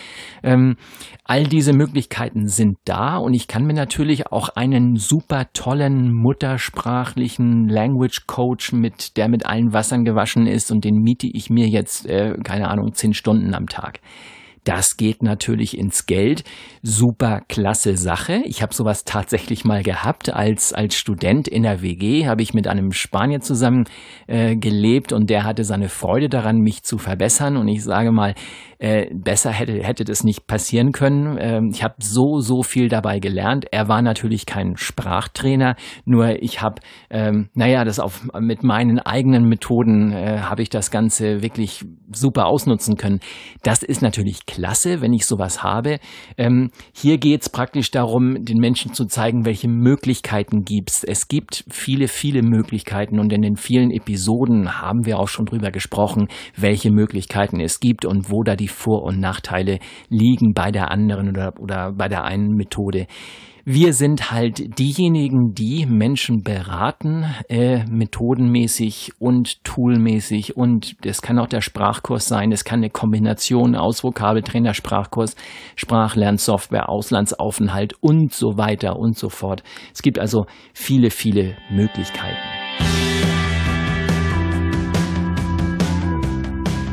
Ähm, 0.42 0.78
all 1.26 1.44
diese 1.44 1.74
Möglichkeiten 1.74 2.48
sind 2.48 2.78
da 2.86 3.18
und 3.18 3.34
ich 3.34 3.50
kann 3.50 3.66
mir 3.66 3.74
natürlich 3.74 4.28
auch 4.28 4.48
einen 4.56 4.96
super 4.96 5.48
tollen 5.52 6.14
muttersprachlichen 6.14 7.73
Language 7.74 8.28
Coach 8.28 8.72
mit, 8.72 9.18
der 9.18 9.28
mit 9.28 9.46
allen 9.46 9.74
Wassern 9.74 10.06
gewaschen 10.06 10.48
ist 10.48 10.72
und 10.72 10.86
den 10.86 11.00
miete 11.00 11.28
ich 11.28 11.50
mir 11.50 11.68
jetzt, 11.68 12.06
äh, 12.06 12.38
keine 12.44 12.70
Ahnung, 12.70 12.94
zehn 12.94 13.14
Stunden 13.14 13.54
am 13.54 13.68
Tag. 13.68 14.00
Das 14.64 14.98
geht 14.98 15.24
natürlich 15.24 15.78
ins 15.78 16.06
Geld. 16.06 16.44
Super 16.82 17.42
klasse 17.48 17.98
Sache. 17.98 18.42
Ich 18.46 18.62
habe 18.62 18.74
sowas 18.74 19.04
tatsächlich 19.04 19.66
mal 19.66 19.84
gehabt. 19.84 20.34
Als, 20.34 20.74
als 20.74 20.96
Student 20.96 21.48
in 21.48 21.64
der 21.64 21.82
WG 21.82 22.28
habe 22.28 22.42
ich 22.42 22.54
mit 22.54 22.68
einem 22.68 22.92
Spanier 22.92 23.42
zusammen 23.42 23.86
äh, 24.28 24.56
gelebt 24.56 25.12
und 25.12 25.30
der 25.30 25.44
hatte 25.44 25.64
seine 25.64 25.90
Freude 25.90 26.30
daran, 26.30 26.60
mich 26.60 26.84
zu 26.84 26.98
verbessern. 26.98 27.58
Und 27.58 27.68
ich 27.68 27.84
sage 27.84 28.12
mal, 28.12 28.36
äh, 28.84 29.10
besser 29.14 29.52
hätte, 29.52 29.82
hätte 29.82 30.04
das 30.04 30.26
nicht 30.26 30.46
passieren 30.46 30.92
können. 30.92 31.38
Ähm, 31.40 31.70
ich 31.72 31.84
habe 31.84 31.96
so, 32.00 32.40
so 32.40 32.64
viel 32.64 32.90
dabei 32.90 33.20
gelernt. 33.20 33.66
Er 33.72 33.88
war 33.88 34.02
natürlich 34.02 34.46
kein 34.46 34.76
Sprachtrainer, 34.76 35.78
nur 36.04 36.42
ich 36.42 36.62
habe, 36.62 36.82
ähm, 37.10 37.50
naja, 37.54 37.86
das 37.86 38.00
auf, 38.00 38.28
mit 38.40 38.64
meinen 38.64 39.00
eigenen 39.00 39.48
Methoden 39.48 40.12
äh, 40.12 40.40
habe 40.40 40.62
ich 40.62 40.70
das 40.70 40.92
Ganze 40.92 41.42
wirklich 41.42 41.86
super 42.12 42.46
ausnutzen 42.48 42.98
können. 42.98 43.22
Das 43.64 43.84
ist 43.84 44.02
natürlich 44.02 44.46
klasse, 44.54 45.02
wenn 45.02 45.14
ich 45.14 45.26
sowas 45.26 45.64
habe. 45.64 45.98
Ähm, 46.38 46.70
hier 46.94 47.18
geht 47.18 47.42
es 47.42 47.50
praktisch 47.50 47.90
darum, 47.90 48.46
den 48.46 48.60
Menschen 48.60 48.94
zu 48.94 49.06
zeigen, 49.06 49.46
welche 49.46 49.68
Möglichkeiten 49.68 50.64
gibt's. 50.64 51.04
Es 51.04 51.28
gibt 51.28 51.66
viele, 51.72 52.08
viele 52.08 52.44
Möglichkeiten 52.44 53.20
und 53.20 53.34
in 53.34 53.42
den 53.42 53.56
vielen 53.56 53.90
Episoden 53.90 54.80
haben 54.80 55.06
wir 55.06 55.18
auch 55.18 55.28
schon 55.28 55.46
drüber 55.46 55.72
gesprochen, 55.72 56.28
welche 56.56 56.92
Möglichkeiten 56.92 57.60
es 57.60 57.80
gibt 57.80 58.06
und 58.06 58.32
wo 58.32 58.44
da 58.44 58.56
die 58.56 58.68
vor- 58.68 59.04
und 59.04 59.20
Nachteile 59.20 59.80
liegen 60.10 60.54
bei 60.54 60.72
der 60.72 60.92
anderen 60.92 61.30
oder, 61.30 61.54
oder 61.60 61.92
bei 61.92 62.08
der 62.08 62.24
einen 62.24 62.56
Methode. 62.56 63.08
Wir 63.66 63.94
sind 63.94 64.30
halt 64.30 64.78
diejenigen, 64.78 65.54
die 65.54 65.86
Menschen 65.86 66.44
beraten, 66.44 67.24
äh, 67.48 67.86
methodenmäßig 67.86 69.14
und 69.20 69.64
toolmäßig. 69.64 70.58
Und 70.58 70.98
das 71.06 71.22
kann 71.22 71.40
auch 71.40 71.48
der 71.48 71.62
Sprachkurs 71.62 72.28
sein. 72.28 72.52
Es 72.52 72.66
kann 72.66 72.80
eine 72.80 72.90
Kombination 72.90 73.78
aus 73.78 74.04
Vokabeltrainer, 74.04 74.74
Sprachkurs, 74.74 75.38
Sprachlernsoftware, 75.78 76.90
Auslandsaufenthalt 76.90 77.94
und 78.02 78.34
so 78.34 78.58
weiter 78.58 78.98
und 79.00 79.18
so 79.18 79.30
fort. 79.30 79.64
Es 79.94 80.02
gibt 80.02 80.20
also 80.20 80.46
viele, 80.74 81.10
viele 81.10 81.56
Möglichkeiten. 81.72 82.36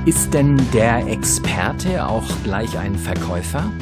Ist 0.06 0.32
denn 0.32 0.56
der 0.72 1.08
Experte 1.08 2.06
auch 2.06 2.28
gleich 2.44 2.78
ein 2.78 2.94
Verkäufer? 2.94 3.72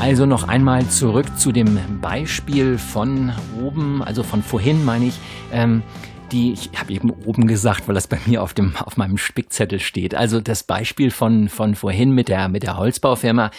Also 0.00 0.26
noch 0.26 0.46
einmal 0.46 0.86
zurück 0.86 1.26
zu 1.36 1.50
dem 1.50 1.78
Beispiel 2.00 2.78
von 2.78 3.32
oben, 3.60 4.00
also 4.02 4.22
von 4.22 4.42
vorhin 4.44 4.84
meine 4.84 5.06
ich. 5.06 5.18
Ähm, 5.52 5.82
die, 6.30 6.52
ich 6.52 6.70
habe 6.76 6.92
eben 6.92 7.10
oben 7.10 7.48
gesagt, 7.48 7.88
weil 7.88 7.94
das 7.94 8.06
bei 8.06 8.18
mir 8.26 8.42
auf 8.42 8.54
dem 8.54 8.76
auf 8.76 8.96
meinem 8.96 9.18
Spickzettel 9.18 9.80
steht. 9.80 10.14
Also 10.14 10.40
das 10.40 10.62
Beispiel 10.62 11.10
von 11.10 11.48
von 11.48 11.74
vorhin 11.74 12.12
mit 12.12 12.28
der 12.28 12.48
mit 12.48 12.62
der 12.62 12.76
Holzbaufirma. 12.76 13.50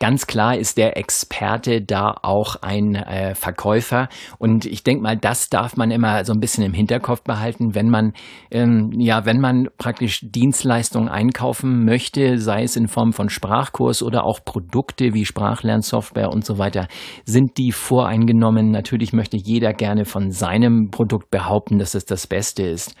Ganz 0.00 0.26
klar 0.26 0.56
ist 0.56 0.78
der 0.78 0.96
Experte 0.96 1.82
da 1.82 2.16
auch 2.22 2.56
ein 2.62 2.94
äh, 2.94 3.34
Verkäufer. 3.34 4.08
Und 4.38 4.64
ich 4.64 4.82
denke 4.82 5.02
mal, 5.02 5.16
das 5.18 5.50
darf 5.50 5.76
man 5.76 5.90
immer 5.90 6.24
so 6.24 6.32
ein 6.32 6.40
bisschen 6.40 6.64
im 6.64 6.72
Hinterkopf 6.72 7.20
behalten, 7.22 7.74
wenn 7.74 7.90
man, 7.90 8.14
ähm, 8.50 8.92
ja, 8.98 9.26
wenn 9.26 9.40
man 9.40 9.68
praktisch 9.76 10.20
Dienstleistungen 10.22 11.10
einkaufen 11.10 11.84
möchte, 11.84 12.38
sei 12.38 12.62
es 12.62 12.76
in 12.76 12.88
Form 12.88 13.12
von 13.12 13.28
Sprachkurs 13.28 14.02
oder 14.02 14.24
auch 14.24 14.42
Produkte 14.42 15.12
wie 15.12 15.26
Sprachlernsoftware 15.26 16.30
und 16.30 16.46
so 16.46 16.56
weiter, 16.56 16.88
sind 17.26 17.58
die 17.58 17.70
voreingenommen. 17.70 18.70
Natürlich 18.70 19.12
möchte 19.12 19.36
jeder 19.36 19.74
gerne 19.74 20.06
von 20.06 20.32
seinem 20.32 20.90
Produkt 20.90 21.30
behaupten, 21.30 21.78
dass 21.78 21.94
es 21.94 22.06
das 22.06 22.26
Beste 22.26 22.62
ist. 22.62 22.94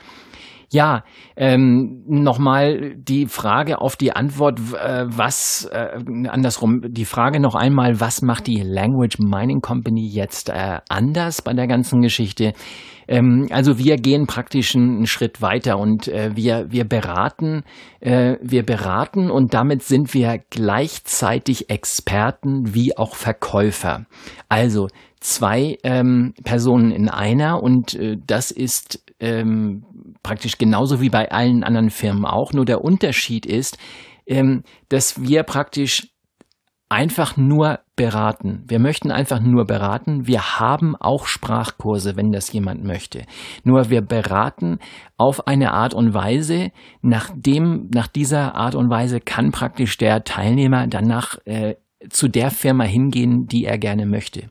Ja, 0.72 1.02
ähm, 1.36 2.04
nochmal 2.06 2.94
die 2.94 3.26
Frage 3.26 3.80
auf 3.80 3.96
die 3.96 4.12
Antwort, 4.12 4.60
äh, 4.60 5.04
was, 5.08 5.64
äh, 5.72 5.98
andersrum, 6.28 6.82
die 6.88 7.04
Frage 7.04 7.40
noch 7.40 7.56
einmal, 7.56 7.98
was 8.00 8.22
macht 8.22 8.46
die 8.46 8.62
Language 8.62 9.18
Mining 9.18 9.62
Company 9.62 10.08
jetzt 10.08 10.48
äh, 10.48 10.78
anders 10.88 11.42
bei 11.42 11.54
der 11.54 11.66
ganzen 11.66 12.02
Geschichte? 12.02 12.52
Ähm, 13.08 13.48
also 13.50 13.78
wir 13.78 13.96
gehen 13.96 14.28
praktisch 14.28 14.76
einen 14.76 15.06
Schritt 15.06 15.42
weiter 15.42 15.76
und 15.76 16.06
äh, 16.06 16.30
wir, 16.36 16.66
wir 16.70 16.84
beraten, 16.84 17.64
äh, 17.98 18.36
wir 18.40 18.64
beraten 18.64 19.28
und 19.28 19.52
damit 19.52 19.82
sind 19.82 20.14
wir 20.14 20.38
gleichzeitig 20.50 21.68
Experten 21.68 22.74
wie 22.74 22.96
auch 22.96 23.16
Verkäufer. 23.16 24.06
Also 24.48 24.86
zwei 25.18 25.78
ähm, 25.82 26.32
Personen 26.44 26.92
in 26.92 27.08
einer 27.08 27.60
und 27.60 27.94
äh, 27.94 28.16
das 28.24 28.52
ist 28.52 29.02
ähm, 29.20 29.84
praktisch 30.22 30.58
genauso 30.58 31.00
wie 31.00 31.10
bei 31.10 31.30
allen 31.30 31.62
anderen 31.62 31.90
Firmen 31.90 32.24
auch. 32.24 32.52
Nur 32.52 32.64
der 32.64 32.82
Unterschied 32.82 33.46
ist, 33.46 33.78
ähm, 34.26 34.62
dass 34.88 35.22
wir 35.22 35.42
praktisch 35.42 36.08
einfach 36.90 37.36
nur 37.36 37.80
beraten. 37.94 38.64
Wir 38.66 38.80
möchten 38.80 39.12
einfach 39.12 39.40
nur 39.40 39.64
beraten. 39.64 40.26
Wir 40.26 40.58
haben 40.58 40.96
auch 40.96 41.26
Sprachkurse, 41.26 42.16
wenn 42.16 42.32
das 42.32 42.52
jemand 42.52 42.82
möchte. 42.82 43.26
Nur 43.62 43.90
wir 43.90 44.02
beraten 44.02 44.78
auf 45.16 45.46
eine 45.46 45.72
Art 45.72 45.94
und 45.94 46.12
Weise, 46.14 46.72
nach 47.00 47.30
dem, 47.34 47.88
nach 47.94 48.08
dieser 48.08 48.56
Art 48.56 48.74
und 48.74 48.90
Weise 48.90 49.20
kann 49.20 49.52
praktisch 49.52 49.98
der 49.98 50.24
Teilnehmer 50.24 50.88
danach 50.88 51.38
äh, 51.44 51.76
zu 52.08 52.26
der 52.26 52.50
Firma 52.50 52.84
hingehen, 52.84 53.46
die 53.46 53.66
er 53.66 53.78
gerne 53.78 54.04
möchte. 54.04 54.48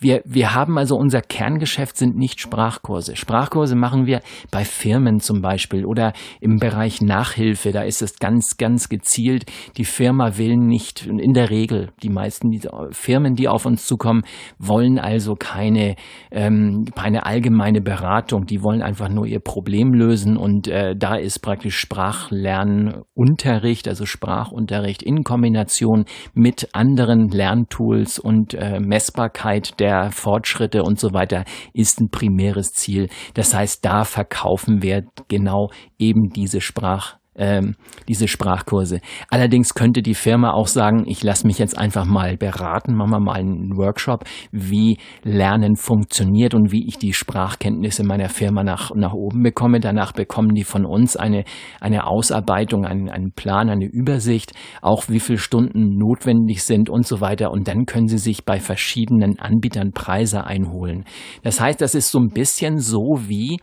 Wir, 0.00 0.22
wir 0.24 0.54
haben 0.54 0.78
also 0.78 0.96
unser 0.96 1.20
Kerngeschäft 1.20 1.96
sind 1.96 2.16
nicht 2.16 2.40
Sprachkurse. 2.40 3.14
Sprachkurse 3.16 3.76
machen 3.76 4.06
wir 4.06 4.20
bei 4.50 4.64
Firmen 4.64 5.20
zum 5.20 5.42
Beispiel 5.42 5.84
oder 5.84 6.14
im 6.40 6.56
Bereich 6.56 7.02
Nachhilfe. 7.02 7.72
Da 7.72 7.82
ist 7.82 8.00
es 8.00 8.18
ganz, 8.18 8.56
ganz 8.56 8.88
gezielt. 8.88 9.44
Die 9.76 9.84
Firma 9.84 10.38
will 10.38 10.56
nicht, 10.56 11.06
in 11.06 11.34
der 11.34 11.50
Regel, 11.50 11.90
die 12.02 12.08
meisten 12.08 12.48
die 12.50 12.62
Firmen, 12.92 13.34
die 13.34 13.48
auf 13.48 13.66
uns 13.66 13.86
zukommen, 13.86 14.22
wollen 14.58 14.98
also 14.98 15.34
keine, 15.34 15.96
ähm, 16.30 16.86
keine 16.96 17.26
allgemeine 17.26 17.82
Beratung. 17.82 18.46
Die 18.46 18.62
wollen 18.62 18.80
einfach 18.80 19.10
nur 19.10 19.26
ihr 19.26 19.40
Problem 19.40 19.92
lösen 19.92 20.38
und 20.38 20.66
äh, 20.66 20.96
da 20.96 21.16
ist 21.16 21.40
praktisch 21.40 21.78
Sprachlernunterricht, 21.78 23.86
also 23.86 24.06
Sprachunterricht 24.06 25.02
in 25.02 25.24
Kombination 25.24 26.06
mit 26.32 26.70
anderen 26.72 27.28
Lerntools 27.28 28.18
und 28.18 28.54
äh, 28.54 28.80
Messbarkeit 28.80 29.78
der 29.78 29.89
der 29.90 30.12
Fortschritte 30.12 30.82
und 30.84 31.00
so 31.00 31.12
weiter 31.12 31.44
ist 31.72 32.00
ein 32.00 32.10
primäres 32.10 32.72
Ziel. 32.72 33.08
Das 33.34 33.54
heißt, 33.54 33.84
da 33.84 34.04
verkaufen 34.04 34.82
wir 34.82 35.02
genau 35.28 35.70
eben 35.98 36.30
diese 36.30 36.60
Sprach 36.60 37.19
ähm, 37.40 37.74
diese 38.06 38.28
Sprachkurse. 38.28 39.00
Allerdings 39.30 39.74
könnte 39.74 40.02
die 40.02 40.14
Firma 40.14 40.52
auch 40.52 40.66
sagen, 40.66 41.04
ich 41.06 41.22
lasse 41.22 41.46
mich 41.46 41.58
jetzt 41.58 41.76
einfach 41.76 42.04
mal 42.04 42.36
beraten, 42.36 42.94
machen 42.94 43.10
wir 43.10 43.20
mal 43.20 43.40
einen 43.40 43.76
Workshop, 43.76 44.24
wie 44.52 44.98
Lernen 45.24 45.76
funktioniert 45.76 46.54
und 46.54 46.70
wie 46.70 46.86
ich 46.86 46.98
die 46.98 47.14
Sprachkenntnisse 47.14 48.04
meiner 48.04 48.28
Firma 48.28 48.62
nach, 48.62 48.90
nach 48.94 49.14
oben 49.14 49.42
bekomme. 49.42 49.80
Danach 49.80 50.12
bekommen 50.12 50.54
die 50.54 50.64
von 50.64 50.84
uns 50.84 51.16
eine, 51.16 51.44
eine 51.80 52.06
Ausarbeitung, 52.06 52.84
einen, 52.84 53.08
einen 53.08 53.32
Plan, 53.32 53.70
eine 53.70 53.86
Übersicht, 53.86 54.52
auch 54.82 55.08
wie 55.08 55.20
viele 55.20 55.38
Stunden 55.38 55.96
notwendig 55.96 56.62
sind 56.62 56.90
und 56.90 57.06
so 57.06 57.20
weiter. 57.22 57.50
Und 57.50 57.68
dann 57.68 57.86
können 57.86 58.08
sie 58.08 58.18
sich 58.18 58.44
bei 58.44 58.60
verschiedenen 58.60 59.38
Anbietern 59.38 59.92
Preise 59.92 60.44
einholen. 60.44 61.04
Das 61.42 61.60
heißt, 61.60 61.80
das 61.80 61.94
ist 61.94 62.10
so 62.10 62.18
ein 62.18 62.28
bisschen 62.28 62.78
so 62.78 63.20
wie, 63.26 63.58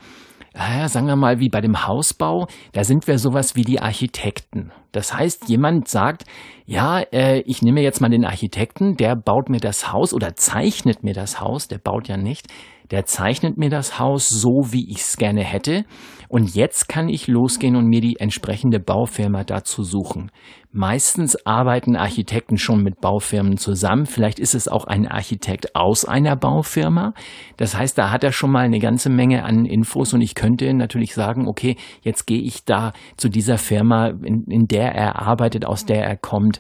ja, 0.58 0.90
sagen 0.90 1.08
wir 1.08 1.16
mal, 1.16 1.40
wie 1.40 1.50
bei 1.50 1.62
dem 1.62 1.86
Hausbau, 1.86 2.48
da 2.74 2.84
sind 2.84 3.08
wir 3.08 3.20
sowas 3.20 3.56
wie 3.56 3.64
die 3.64 3.80
Architekten. 3.80 4.72
Das 4.92 5.14
heißt, 5.14 5.50
jemand 5.50 5.88
sagt, 5.88 6.24
ja, 6.68 7.00
äh, 7.00 7.40
ich 7.46 7.62
nehme 7.62 7.82
jetzt 7.82 8.02
mal 8.02 8.10
den 8.10 8.26
Architekten, 8.26 8.98
der 8.98 9.16
baut 9.16 9.50
mir 9.50 9.62
das 9.62 9.94
Haus 9.94 10.14
oder 10.14 10.36
zeichnet 10.36 11.02
mir 11.02 11.14
das 11.14 11.40
Haus, 11.40 11.70
der 11.70 11.78
baut 11.78 12.10
ja 12.10 12.18
nicht, 12.18 12.48
der 12.92 13.06
zeichnet 13.06 13.58
mir 13.58 13.70
das 13.70 14.00
Haus 14.00 14.30
so, 14.30 14.68
wie 14.72 14.92
ich 14.92 15.00
es 15.00 15.16
gerne 15.16 15.44
hätte. 15.44 15.86
Und 16.30 16.56
jetzt 16.56 16.90
kann 16.90 17.08
ich 17.08 17.28
losgehen 17.28 17.78
und 17.78 17.88
mir 17.88 18.02
die 18.02 18.20
entsprechende 18.20 18.80
Baufirma 18.82 19.46
dazu 19.46 19.84
suchen. 19.84 20.30
Meistens 20.74 21.46
arbeiten 21.46 21.96
Architekten 21.96 22.58
schon 22.58 22.84
mit 22.84 23.00
Baufirmen 23.00 23.58
zusammen. 23.58 24.06
Vielleicht 24.06 24.38
ist 24.38 24.54
es 24.54 24.68
auch 24.68 24.86
ein 24.86 25.08
Architekt 25.08 25.76
aus 25.76 26.04
einer 26.04 26.36
Baufirma. 26.36 27.14
Das 27.56 27.78
heißt, 27.78 27.98
da 27.98 28.12
hat 28.12 28.26
er 28.26 28.34
schon 28.34 28.52
mal 28.52 28.66
eine 28.66 28.80
ganze 28.80 29.10
Menge 29.10 29.44
an 29.44 29.66
Infos 29.66 30.14
und 30.14 30.22
ich 30.22 30.36
könnte 30.36 30.72
natürlich 30.74 31.14
sagen, 31.14 31.48
okay, 31.48 31.78
jetzt 32.02 32.28
gehe 32.28 32.42
ich 32.42 32.66
da 32.66 32.92
zu 33.16 33.30
dieser 33.30 33.58
Firma, 33.58 34.10
in, 34.10 34.44
in 34.50 34.68
der 34.68 34.94
er 34.94 35.22
arbeitet, 35.22 35.66
aus 35.66 35.86
der 35.86 36.06
er 36.06 36.18
kommt. 36.18 36.57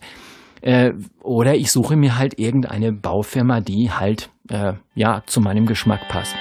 Äh, 0.61 0.93
oder 1.21 1.55
ich 1.55 1.71
suche 1.71 1.95
mir 1.95 2.17
halt 2.17 2.39
irgendeine 2.39 2.91
Baufirma, 2.91 3.61
die 3.61 3.91
halt 3.91 4.29
äh, 4.49 4.73
ja 4.95 5.23
zu 5.25 5.41
meinem 5.41 5.65
Geschmack 5.65 6.01
passt. 6.09 6.35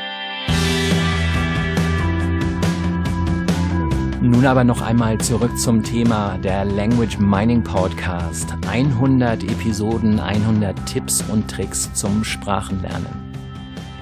Nun 4.23 4.45
aber 4.45 4.65
noch 4.65 4.83
einmal 4.83 5.19
zurück 5.19 5.57
zum 5.57 5.85
Thema 5.85 6.37
der 6.39 6.65
Language 6.65 7.19
Mining 7.19 7.63
Podcast. 7.63 8.57
100 8.69 9.45
Episoden, 9.45 10.19
100 10.19 10.75
Tipps 10.87 11.23
und 11.31 11.49
Tricks 11.49 11.93
zum 11.95 12.25
Sprachenlernen. 12.25 13.26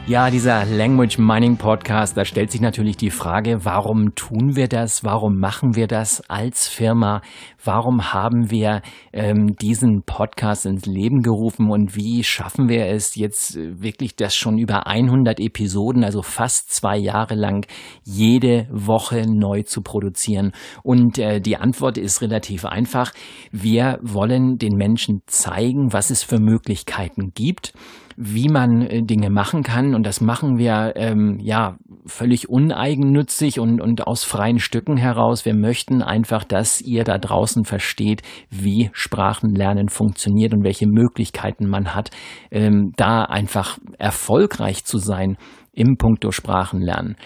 Ja, 0.07 0.29
dieser 0.29 0.67
Language 0.67 1.17
Mining 1.17 1.57
Podcast, 1.57 2.15
da 2.15 2.27
stellt 2.27 2.51
sich 2.51 2.61
natürlich 2.61 2.99
die 2.99 3.09
Frage, 3.09 3.65
warum 3.65 4.15
tun 4.15 4.55
wir 4.55 4.69
das? 4.69 5.03
Warum 5.03 5.39
machen 5.39 5.77
wir 5.77 5.87
das 5.87 6.21
als 6.29 6.69
Firma? 6.69 7.23
Warum 7.65 8.13
haben 8.13 8.51
wir 8.51 8.83
ähm, 9.15 9.57
diesen 9.57 10.03
Podcast 10.03 10.67
ins 10.67 10.85
Leben 10.85 11.23
gerufen 11.23 11.71
und 11.71 11.97
wie 11.97 12.23
schaffen 12.23 12.69
wir 12.69 12.85
es 12.85 13.15
jetzt 13.15 13.57
wirklich 13.57 14.15
das 14.15 14.37
schon 14.37 14.59
über 14.59 14.87
100 14.87 15.41
Episoden, 15.41 16.05
also 16.05 16.21
fast 16.21 16.71
zwei 16.71 16.99
Jahre 16.99 17.35
lang, 17.35 17.67
jede 18.03 18.69
Woche 18.71 19.25
neu 19.27 19.63
zu 19.63 19.81
produzieren? 19.81 20.53
Und 20.83 21.17
äh, 21.17 21.41
die 21.41 21.57
Antwort 21.57 21.97
ist 21.97 22.21
relativ 22.21 22.67
einfach. 22.67 23.15
Wir 23.53 24.01
wollen 24.03 24.59
den 24.59 24.77
Menschen 24.77 25.23
zeigen, 25.27 25.95
was 25.95 26.11
es 26.11 26.23
für 26.23 26.41
Möglichkeiten 26.41 27.33
gibt 27.35 27.73
wie 28.17 28.49
man 28.49 28.83
äh, 28.83 29.03
Dinge 29.03 29.31
machen 29.31 29.63
kann. 29.63 29.95
Und 29.95 30.05
das 30.05 30.21
machen 30.21 30.59
wir 30.59 30.93
ähm, 30.97 31.39
ja 31.41 31.77
völlig 32.07 32.49
uneigennützig 32.49 33.61
und, 33.61 33.81
und 33.81 34.07
aus 34.07 34.25
freien 34.25 34.59
Stücken 34.59 34.97
heraus. 34.97 35.45
Wir 35.45 35.55
möchten 35.55 36.03
einfach, 36.03 36.45
dass 36.45 36.81
ihr 36.81 37.05
da 37.05 37.19
draußen 37.19 37.65
versteht, 37.65 38.23
wie 38.51 38.91
Sprachenlernen 38.93 39.89
funktioniert 39.89 40.53
und 40.55 40.65
welche 40.65 40.87
Möglichkeiten 40.87 41.67
man 41.67 41.95
hat, 41.95 42.11
ähm, 42.51 42.93
da 42.97 43.23
einfach 43.23 43.79
erfolgreich 43.99 44.85
zu 44.85 44.99
sein 44.99 45.37
im 45.73 45.97
Punkto 45.97 46.31
Sprachenlernen. 46.31 47.17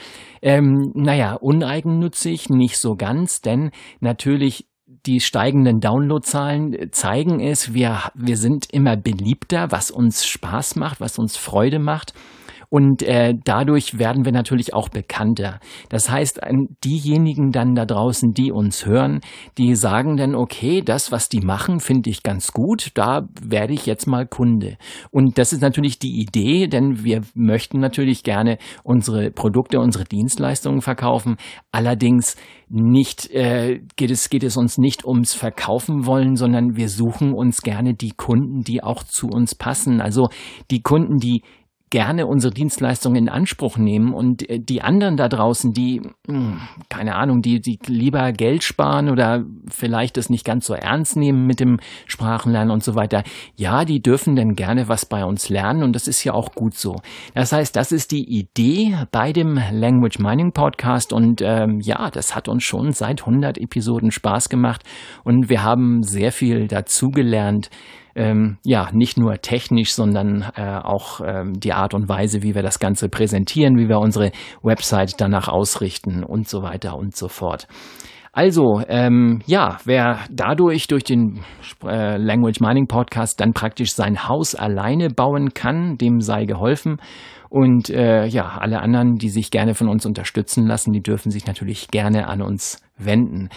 Ähm, 0.41 0.93
naja, 0.95 1.35
uneigennützig 1.35 2.49
nicht 2.49 2.79
so 2.79 2.95
ganz, 2.95 3.41
denn 3.41 3.71
natürlich 4.01 4.67
die 5.07 5.21
steigenden 5.21 5.81
Downloadzahlen 5.81 6.93
zeigen 6.93 7.41
es, 7.41 7.75
wir, 7.75 8.11
wir 8.15 8.37
sind 8.37 8.73
immer 8.73 8.97
beliebter, 8.97 9.71
was 9.71 9.91
uns 9.91 10.27
Spaß 10.27 10.77
macht, 10.77 11.01
was 11.01 11.19
uns 11.19 11.37
Freude 11.37 11.79
macht. 11.79 12.15
Und 12.71 13.03
äh, 13.03 13.35
dadurch 13.45 13.99
werden 13.99 14.25
wir 14.25 14.33
natürlich 14.33 14.75
auch 14.75 14.89
bekannter. 14.89 15.61
Das 15.89 16.11
heißt, 16.11 16.41
diejenigen 16.85 17.51
dann 17.51 17.75
da 17.75 17.87
draußen, 17.87 18.33
die 18.33 18.53
uns 18.53 18.85
hören, 18.85 19.21
die 19.57 19.75
sagen 19.75 20.17
dann, 20.17 20.35
okay, 20.35 20.83
das, 20.83 21.11
was 21.11 21.29
die 21.29 21.41
machen, 21.41 21.81
finde 21.81 22.11
ich 22.11 22.23
ganz 22.23 22.53
gut, 22.53 22.91
da 22.95 23.29
werde 23.41 23.73
ich 23.73 23.87
jetzt 23.87 24.07
mal 24.07 24.27
Kunde. 24.27 24.77
Und 25.11 25.39
das 25.39 25.53
ist 25.53 25.63
natürlich 25.63 25.99
die 25.99 26.21
Idee, 26.21 26.67
denn 26.67 27.05
wir 27.05 27.23
möchten 27.35 27.81
natürlich 27.81 28.23
gerne 28.23 28.59
unsere 28.83 29.31
Produkte, 29.31 29.81
unsere 29.81 30.05
Dienstleistungen 30.05 30.83
verkaufen. 30.83 31.37
Allerdings 31.73 32.37
nicht 32.69 33.31
äh, 33.31 33.81
geht 33.97 34.11
es 34.11 34.29
geht 34.29 34.45
es 34.45 34.57
uns 34.57 34.77
nicht 34.77 35.07
ums 35.07 35.33
Verkaufen 35.33 36.05
wollen, 36.05 36.37
sondern 36.37 36.77
wir 36.77 36.91
suchen 36.91 37.33
uns 37.33 37.63
gerne 37.63 37.95
die 37.95 38.13
Kunden, 38.13 38.61
die 38.61 38.83
auch 38.83 39.03
zu 39.03 39.29
uns 39.29 39.55
passen. 39.55 40.01
Also 40.03 40.29
die 40.71 40.83
Kunden, 40.83 41.17
die 41.17 41.43
gerne 41.91 42.27
unsere 42.27 42.53
Dienstleistungen 42.53 43.17
in 43.17 43.29
Anspruch 43.29 43.79
nehmen 43.79 44.13
und 44.13 44.49
äh, 44.49 44.61
die 44.61 44.83
anderen 44.83 45.17
da 45.17 45.29
draußen, 45.29 45.73
die, 45.73 46.03
hm, 46.27 46.61
keine 46.89 47.15
Ahnung, 47.15 47.43
die, 47.43 47.61
die 47.61 47.79
lieber 47.87 48.33
Geld 48.33 48.65
sparen 48.65 49.09
oder 49.11 49.45
vielleicht 49.71 50.17
das 50.17 50.31
nicht 50.31 50.45
ganz 50.45 50.67
so 50.67 50.75
ernst 50.75 51.17
nehmen 51.17 51.47
mit 51.47 51.61
dem 51.61 51.79
Sprachenlernen 52.07 52.71
und 52.71 52.85
so 52.85 52.95
weiter, 52.95 53.23
ja, 53.57 53.85
die 53.85 54.01
dürfen 54.01 54.37
dann 54.37 54.55
gerne 54.55 54.89
was 54.89 55.07
bei 55.07 55.25
uns 55.25 55.49
lernen 55.49 55.83
und 55.83 55.95
das 55.95 56.09
ist 56.09 56.25
ja 56.25 56.35
auch 56.35 56.53
gut 56.53 56.75
so. 56.75 56.97
Das 57.35 57.53
heißt, 57.53 57.75
das 57.77 57.93
ist 57.93 58.13
die 58.13 58.25
Idee 58.25 58.97
bei 59.11 59.33
dem 59.33 59.61
Language 59.73 60.19
Mining 60.19 60.53
Podcast 60.53 61.13
und 61.13 61.41
ähm, 61.43 61.81
ja, 61.81 62.11
das 62.11 62.35
hat 62.35 62.49
uns 62.49 62.65
schon 62.65 62.93
seit 62.93 63.21
100 63.21 63.59
Episoden 63.59 64.11
Spaß 64.11 64.49
gemacht 64.49 64.83
und 65.25 65.49
wir 65.49 65.63
haben 65.63 66.03
sehr 66.03 66.33
viel 66.33 66.69
dazugelernt 66.69 67.71
ähm, 68.15 68.59
ja 68.65 68.89
nicht 68.93 69.19
nur 69.19 69.41
technisch, 69.41 69.93
sondern 69.93 70.43
äh, 70.57 70.79
auch 70.83 71.21
ähm, 71.25 71.55
die 71.59 71.73
Art 71.73 71.95
und 71.95 72.09
Weise, 72.09 72.43
wie 72.43 72.55
wir 72.55 72.63
das 72.63 72.79
Ganze 72.79 73.09
präsentieren, 73.09 73.77
wie 73.77 73.89
wir 73.89 73.99
unsere 73.99 74.33
Website 74.63 75.21
danach 75.21 75.49
ausrichten 75.49 76.25
und 76.25 76.49
so 76.49 76.63
weiter 76.63 76.97
und 76.97 77.17
so 77.17 77.29
fort. 77.29 77.67
Also, 78.33 78.83
ähm, 78.89 79.41
ja, 79.47 79.79
wer 79.85 80.21
dadurch 80.31 80.87
durch 80.87 81.03
den 81.03 81.41
äh, 81.85 82.17
Language 82.19 82.61
Mining 82.61 82.87
Podcast 82.87 83.41
dann 83.41 83.53
praktisch 83.53 83.95
sein 83.95 84.29
Haus 84.29 84.55
alleine 84.55 85.09
bauen 85.11 85.55
kann, 85.55 85.97
dem 85.97 86.21
sei 86.21 86.45
geholfen. 86.45 86.99
Und 87.49 87.91
äh, 87.91 88.27
ja, 88.27 88.59
alle 88.59 88.81
anderen, 88.81 89.17
die 89.17 89.31
sich 89.31 89.51
gerne 89.51 89.75
von 89.75 89.89
uns 89.89 90.05
unterstützen 90.07 90.67
lassen, 90.67 90.93
die 90.93 91.03
dürfen 91.03 91.31
sich 91.31 91.47
natürlich 91.47 91.89
gerne 91.89 92.27
an 92.27 92.43
uns 92.43 92.83
wenden. 92.97 93.49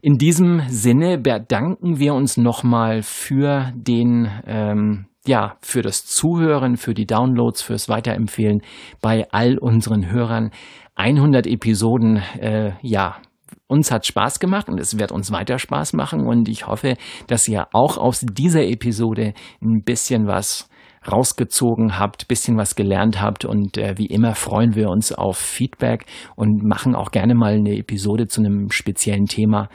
In 0.00 0.16
diesem 0.18 0.62
Sinne 0.68 1.18
bedanken 1.18 1.98
wir 1.98 2.14
uns 2.14 2.36
nochmal 2.36 3.02
für 3.02 3.72
den, 3.74 4.30
ähm, 4.46 5.06
ja, 5.26 5.56
für 5.60 5.82
das 5.82 6.06
Zuhören, 6.06 6.76
für 6.76 6.94
die 6.94 7.06
Downloads, 7.06 7.62
fürs 7.62 7.88
Weiterempfehlen 7.88 8.62
bei 9.00 9.26
all 9.30 9.58
unseren 9.58 10.10
Hörern. 10.10 10.50
100 10.94 11.46
Episoden, 11.46 12.16
äh, 12.38 12.72
ja, 12.82 13.16
uns 13.66 13.90
hat 13.90 14.06
Spaß 14.06 14.40
gemacht 14.40 14.68
und 14.68 14.80
es 14.80 14.98
wird 14.98 15.12
uns 15.12 15.30
weiter 15.30 15.58
Spaß 15.58 15.92
machen 15.92 16.26
und 16.26 16.48
ich 16.48 16.66
hoffe, 16.66 16.96
dass 17.26 17.46
ihr 17.46 17.68
auch 17.72 17.98
aus 17.98 18.20
dieser 18.20 18.64
Episode 18.64 19.34
ein 19.60 19.82
bisschen 19.84 20.26
was 20.26 20.68
rausgezogen 21.10 21.98
habt, 21.98 22.28
bisschen 22.28 22.56
was 22.56 22.74
gelernt 22.74 23.20
habt 23.20 23.44
und 23.44 23.76
äh, 23.78 23.94
wie 23.96 24.06
immer 24.06 24.34
freuen 24.34 24.74
wir 24.74 24.88
uns 24.88 25.12
auf 25.12 25.38
Feedback 25.38 26.06
und 26.36 26.62
machen 26.62 26.94
auch 26.94 27.10
gerne 27.10 27.34
mal 27.34 27.54
eine 27.54 27.76
Episode 27.76 28.26
zu 28.26 28.40
einem 28.40 28.70
speziellen 28.70 29.26
Thema. 29.26 29.68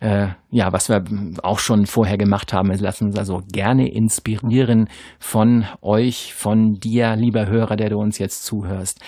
Äh, 0.00 0.28
ja, 0.50 0.72
was 0.72 0.88
wir 0.88 1.04
auch 1.42 1.58
schon 1.58 1.84
vorher 1.84 2.16
gemacht 2.16 2.54
haben. 2.54 2.70
Wir 2.70 2.78
lassen 2.78 3.08
uns 3.08 3.18
also 3.18 3.42
gerne 3.52 3.92
inspirieren 3.92 4.88
von 5.18 5.66
euch, 5.82 6.32
von 6.34 6.74
dir, 6.80 7.16
lieber 7.16 7.46
Hörer, 7.46 7.76
der 7.76 7.90
du 7.90 7.98
uns 7.98 8.18
jetzt 8.18 8.44
zuhörst. 8.44 8.98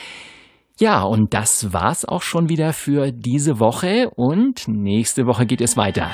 Ja, 0.79 1.03
und 1.03 1.33
das 1.33 1.72
war's 1.72 2.05
auch 2.05 2.22
schon 2.22 2.48
wieder 2.48 2.72
für 2.72 3.11
diese 3.11 3.59
Woche 3.59 4.11
und 4.16 4.68
nächste 4.68 5.27
Woche 5.27 5.46
geht 5.46 5.61
es 5.61 5.77
weiter. 5.77 6.11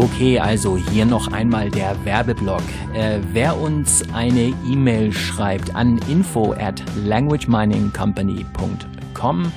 Okay, 0.00 0.38
also 0.38 0.78
hier 0.78 1.04
noch 1.04 1.30
einmal 1.30 1.68
der 1.68 1.94
Werbeblock. 2.06 2.62
Äh, 2.94 3.18
wer 3.34 3.60
uns 3.60 4.02
eine 4.14 4.54
E-Mail 4.66 5.12
schreibt 5.12 5.76
an 5.76 6.00
info 6.08 6.54
at 6.54 6.82
languageminingcompany.com, 7.04 9.52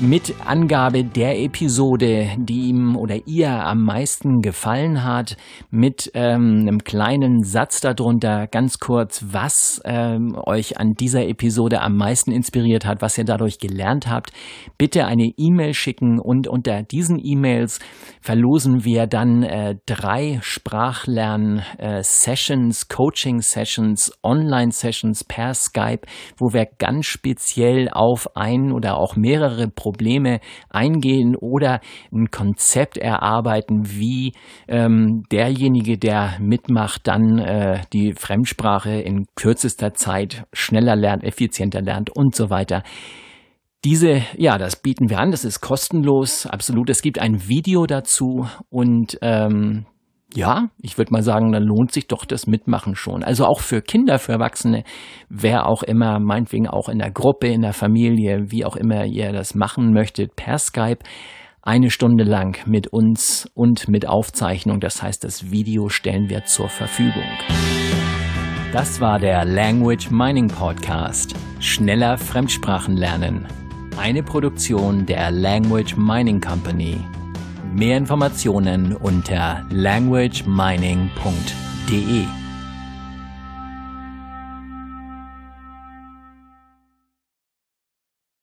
mit 0.00 0.34
Angabe 0.44 1.04
der 1.04 1.40
Episode, 1.40 2.32
die 2.36 2.68
ihm 2.68 2.96
oder 2.96 3.16
ihr 3.26 3.50
am 3.50 3.84
meisten 3.84 4.40
gefallen 4.40 5.04
hat, 5.04 5.36
mit 5.70 6.10
ähm, 6.14 6.62
einem 6.62 6.82
kleinen 6.82 7.44
Satz 7.44 7.80
darunter, 7.80 8.48
ganz 8.48 8.80
kurz, 8.80 9.24
was 9.28 9.80
ähm, 9.84 10.36
euch 10.36 10.80
an 10.80 10.94
dieser 10.94 11.28
Episode 11.28 11.80
am 11.80 11.96
meisten 11.96 12.32
inspiriert 12.32 12.84
hat, 12.84 13.02
was 13.02 13.16
ihr 13.18 13.24
dadurch 13.24 13.60
gelernt 13.60 14.08
habt, 14.08 14.32
bitte 14.78 15.06
eine 15.06 15.32
E-Mail 15.36 15.74
schicken 15.74 16.18
und 16.18 16.48
unter 16.48 16.82
diesen 16.82 17.24
E-Mails 17.24 17.78
verlosen 18.20 18.84
wir 18.84 19.06
dann 19.06 19.44
äh, 19.44 19.76
drei 19.86 20.40
Sprachlern-Sessions, 20.42 22.82
äh, 22.82 22.86
Coaching-Sessions, 22.88 24.12
Online-Sessions 24.24 25.22
per 25.24 25.54
Skype, 25.54 26.00
wo 26.36 26.52
wir 26.52 26.66
ganz 26.78 27.06
speziell 27.06 27.88
auf 27.90 28.36
ein 28.36 28.72
oder 28.72 28.96
auch 28.96 29.14
mehrere 29.14 29.68
Probleme 29.84 30.40
eingehen 30.70 31.36
oder 31.36 31.80
ein 32.10 32.30
Konzept 32.30 32.96
erarbeiten, 32.96 33.82
wie 33.84 34.32
ähm, 34.66 35.24
derjenige, 35.30 35.98
der 35.98 36.38
mitmacht, 36.40 37.06
dann 37.06 37.38
äh, 37.38 37.82
die 37.92 38.14
Fremdsprache 38.14 38.92
in 38.92 39.26
kürzester 39.34 39.92
Zeit 39.92 40.46
schneller 40.54 40.96
lernt, 40.96 41.22
effizienter 41.22 41.82
lernt 41.82 42.08
und 42.16 42.34
so 42.34 42.48
weiter. 42.48 42.82
Diese, 43.84 44.22
ja, 44.38 44.56
das 44.56 44.76
bieten 44.76 45.10
wir 45.10 45.18
an, 45.18 45.32
das 45.32 45.44
ist 45.44 45.60
kostenlos, 45.60 46.46
absolut. 46.46 46.88
Es 46.88 47.02
gibt 47.02 47.18
ein 47.18 47.46
Video 47.46 47.84
dazu 47.84 48.48
und 48.70 49.18
ähm, 49.20 49.84
ja, 50.34 50.68
ich 50.80 50.98
würde 50.98 51.12
mal 51.12 51.22
sagen, 51.22 51.52
dann 51.52 51.62
lohnt 51.62 51.92
sich 51.92 52.08
doch 52.08 52.24
das 52.24 52.46
Mitmachen 52.46 52.96
schon. 52.96 53.22
Also 53.22 53.46
auch 53.46 53.60
für 53.60 53.82
Kinder, 53.82 54.18
für 54.18 54.32
Erwachsene, 54.32 54.84
wer 55.28 55.66
auch 55.66 55.82
immer, 55.82 56.18
meinetwegen 56.18 56.68
auch 56.68 56.88
in 56.88 56.98
der 56.98 57.10
Gruppe, 57.10 57.48
in 57.48 57.62
der 57.62 57.72
Familie, 57.72 58.50
wie 58.50 58.64
auch 58.64 58.76
immer 58.76 59.04
ihr 59.04 59.32
das 59.32 59.54
machen 59.54 59.92
möchtet, 59.92 60.34
per 60.36 60.58
Skype, 60.58 60.98
eine 61.62 61.90
Stunde 61.90 62.24
lang 62.24 62.58
mit 62.66 62.88
uns 62.88 63.48
und 63.54 63.88
mit 63.88 64.06
Aufzeichnung. 64.06 64.80
Das 64.80 65.02
heißt, 65.02 65.24
das 65.24 65.50
Video 65.50 65.88
stellen 65.88 66.28
wir 66.28 66.44
zur 66.44 66.68
Verfügung. 66.68 67.22
Das 68.72 69.00
war 69.00 69.20
der 69.20 69.44
Language 69.44 70.10
Mining 70.10 70.48
Podcast. 70.48 71.34
Schneller 71.60 72.18
Fremdsprachen 72.18 72.96
lernen. 72.96 73.46
Eine 73.96 74.24
Produktion 74.24 75.06
der 75.06 75.30
Language 75.30 75.96
Mining 75.96 76.40
Company. 76.40 76.98
Mehr 77.74 77.98
Informationen 77.98 78.94
unter 78.94 79.66
languagemining.de. 79.70 82.43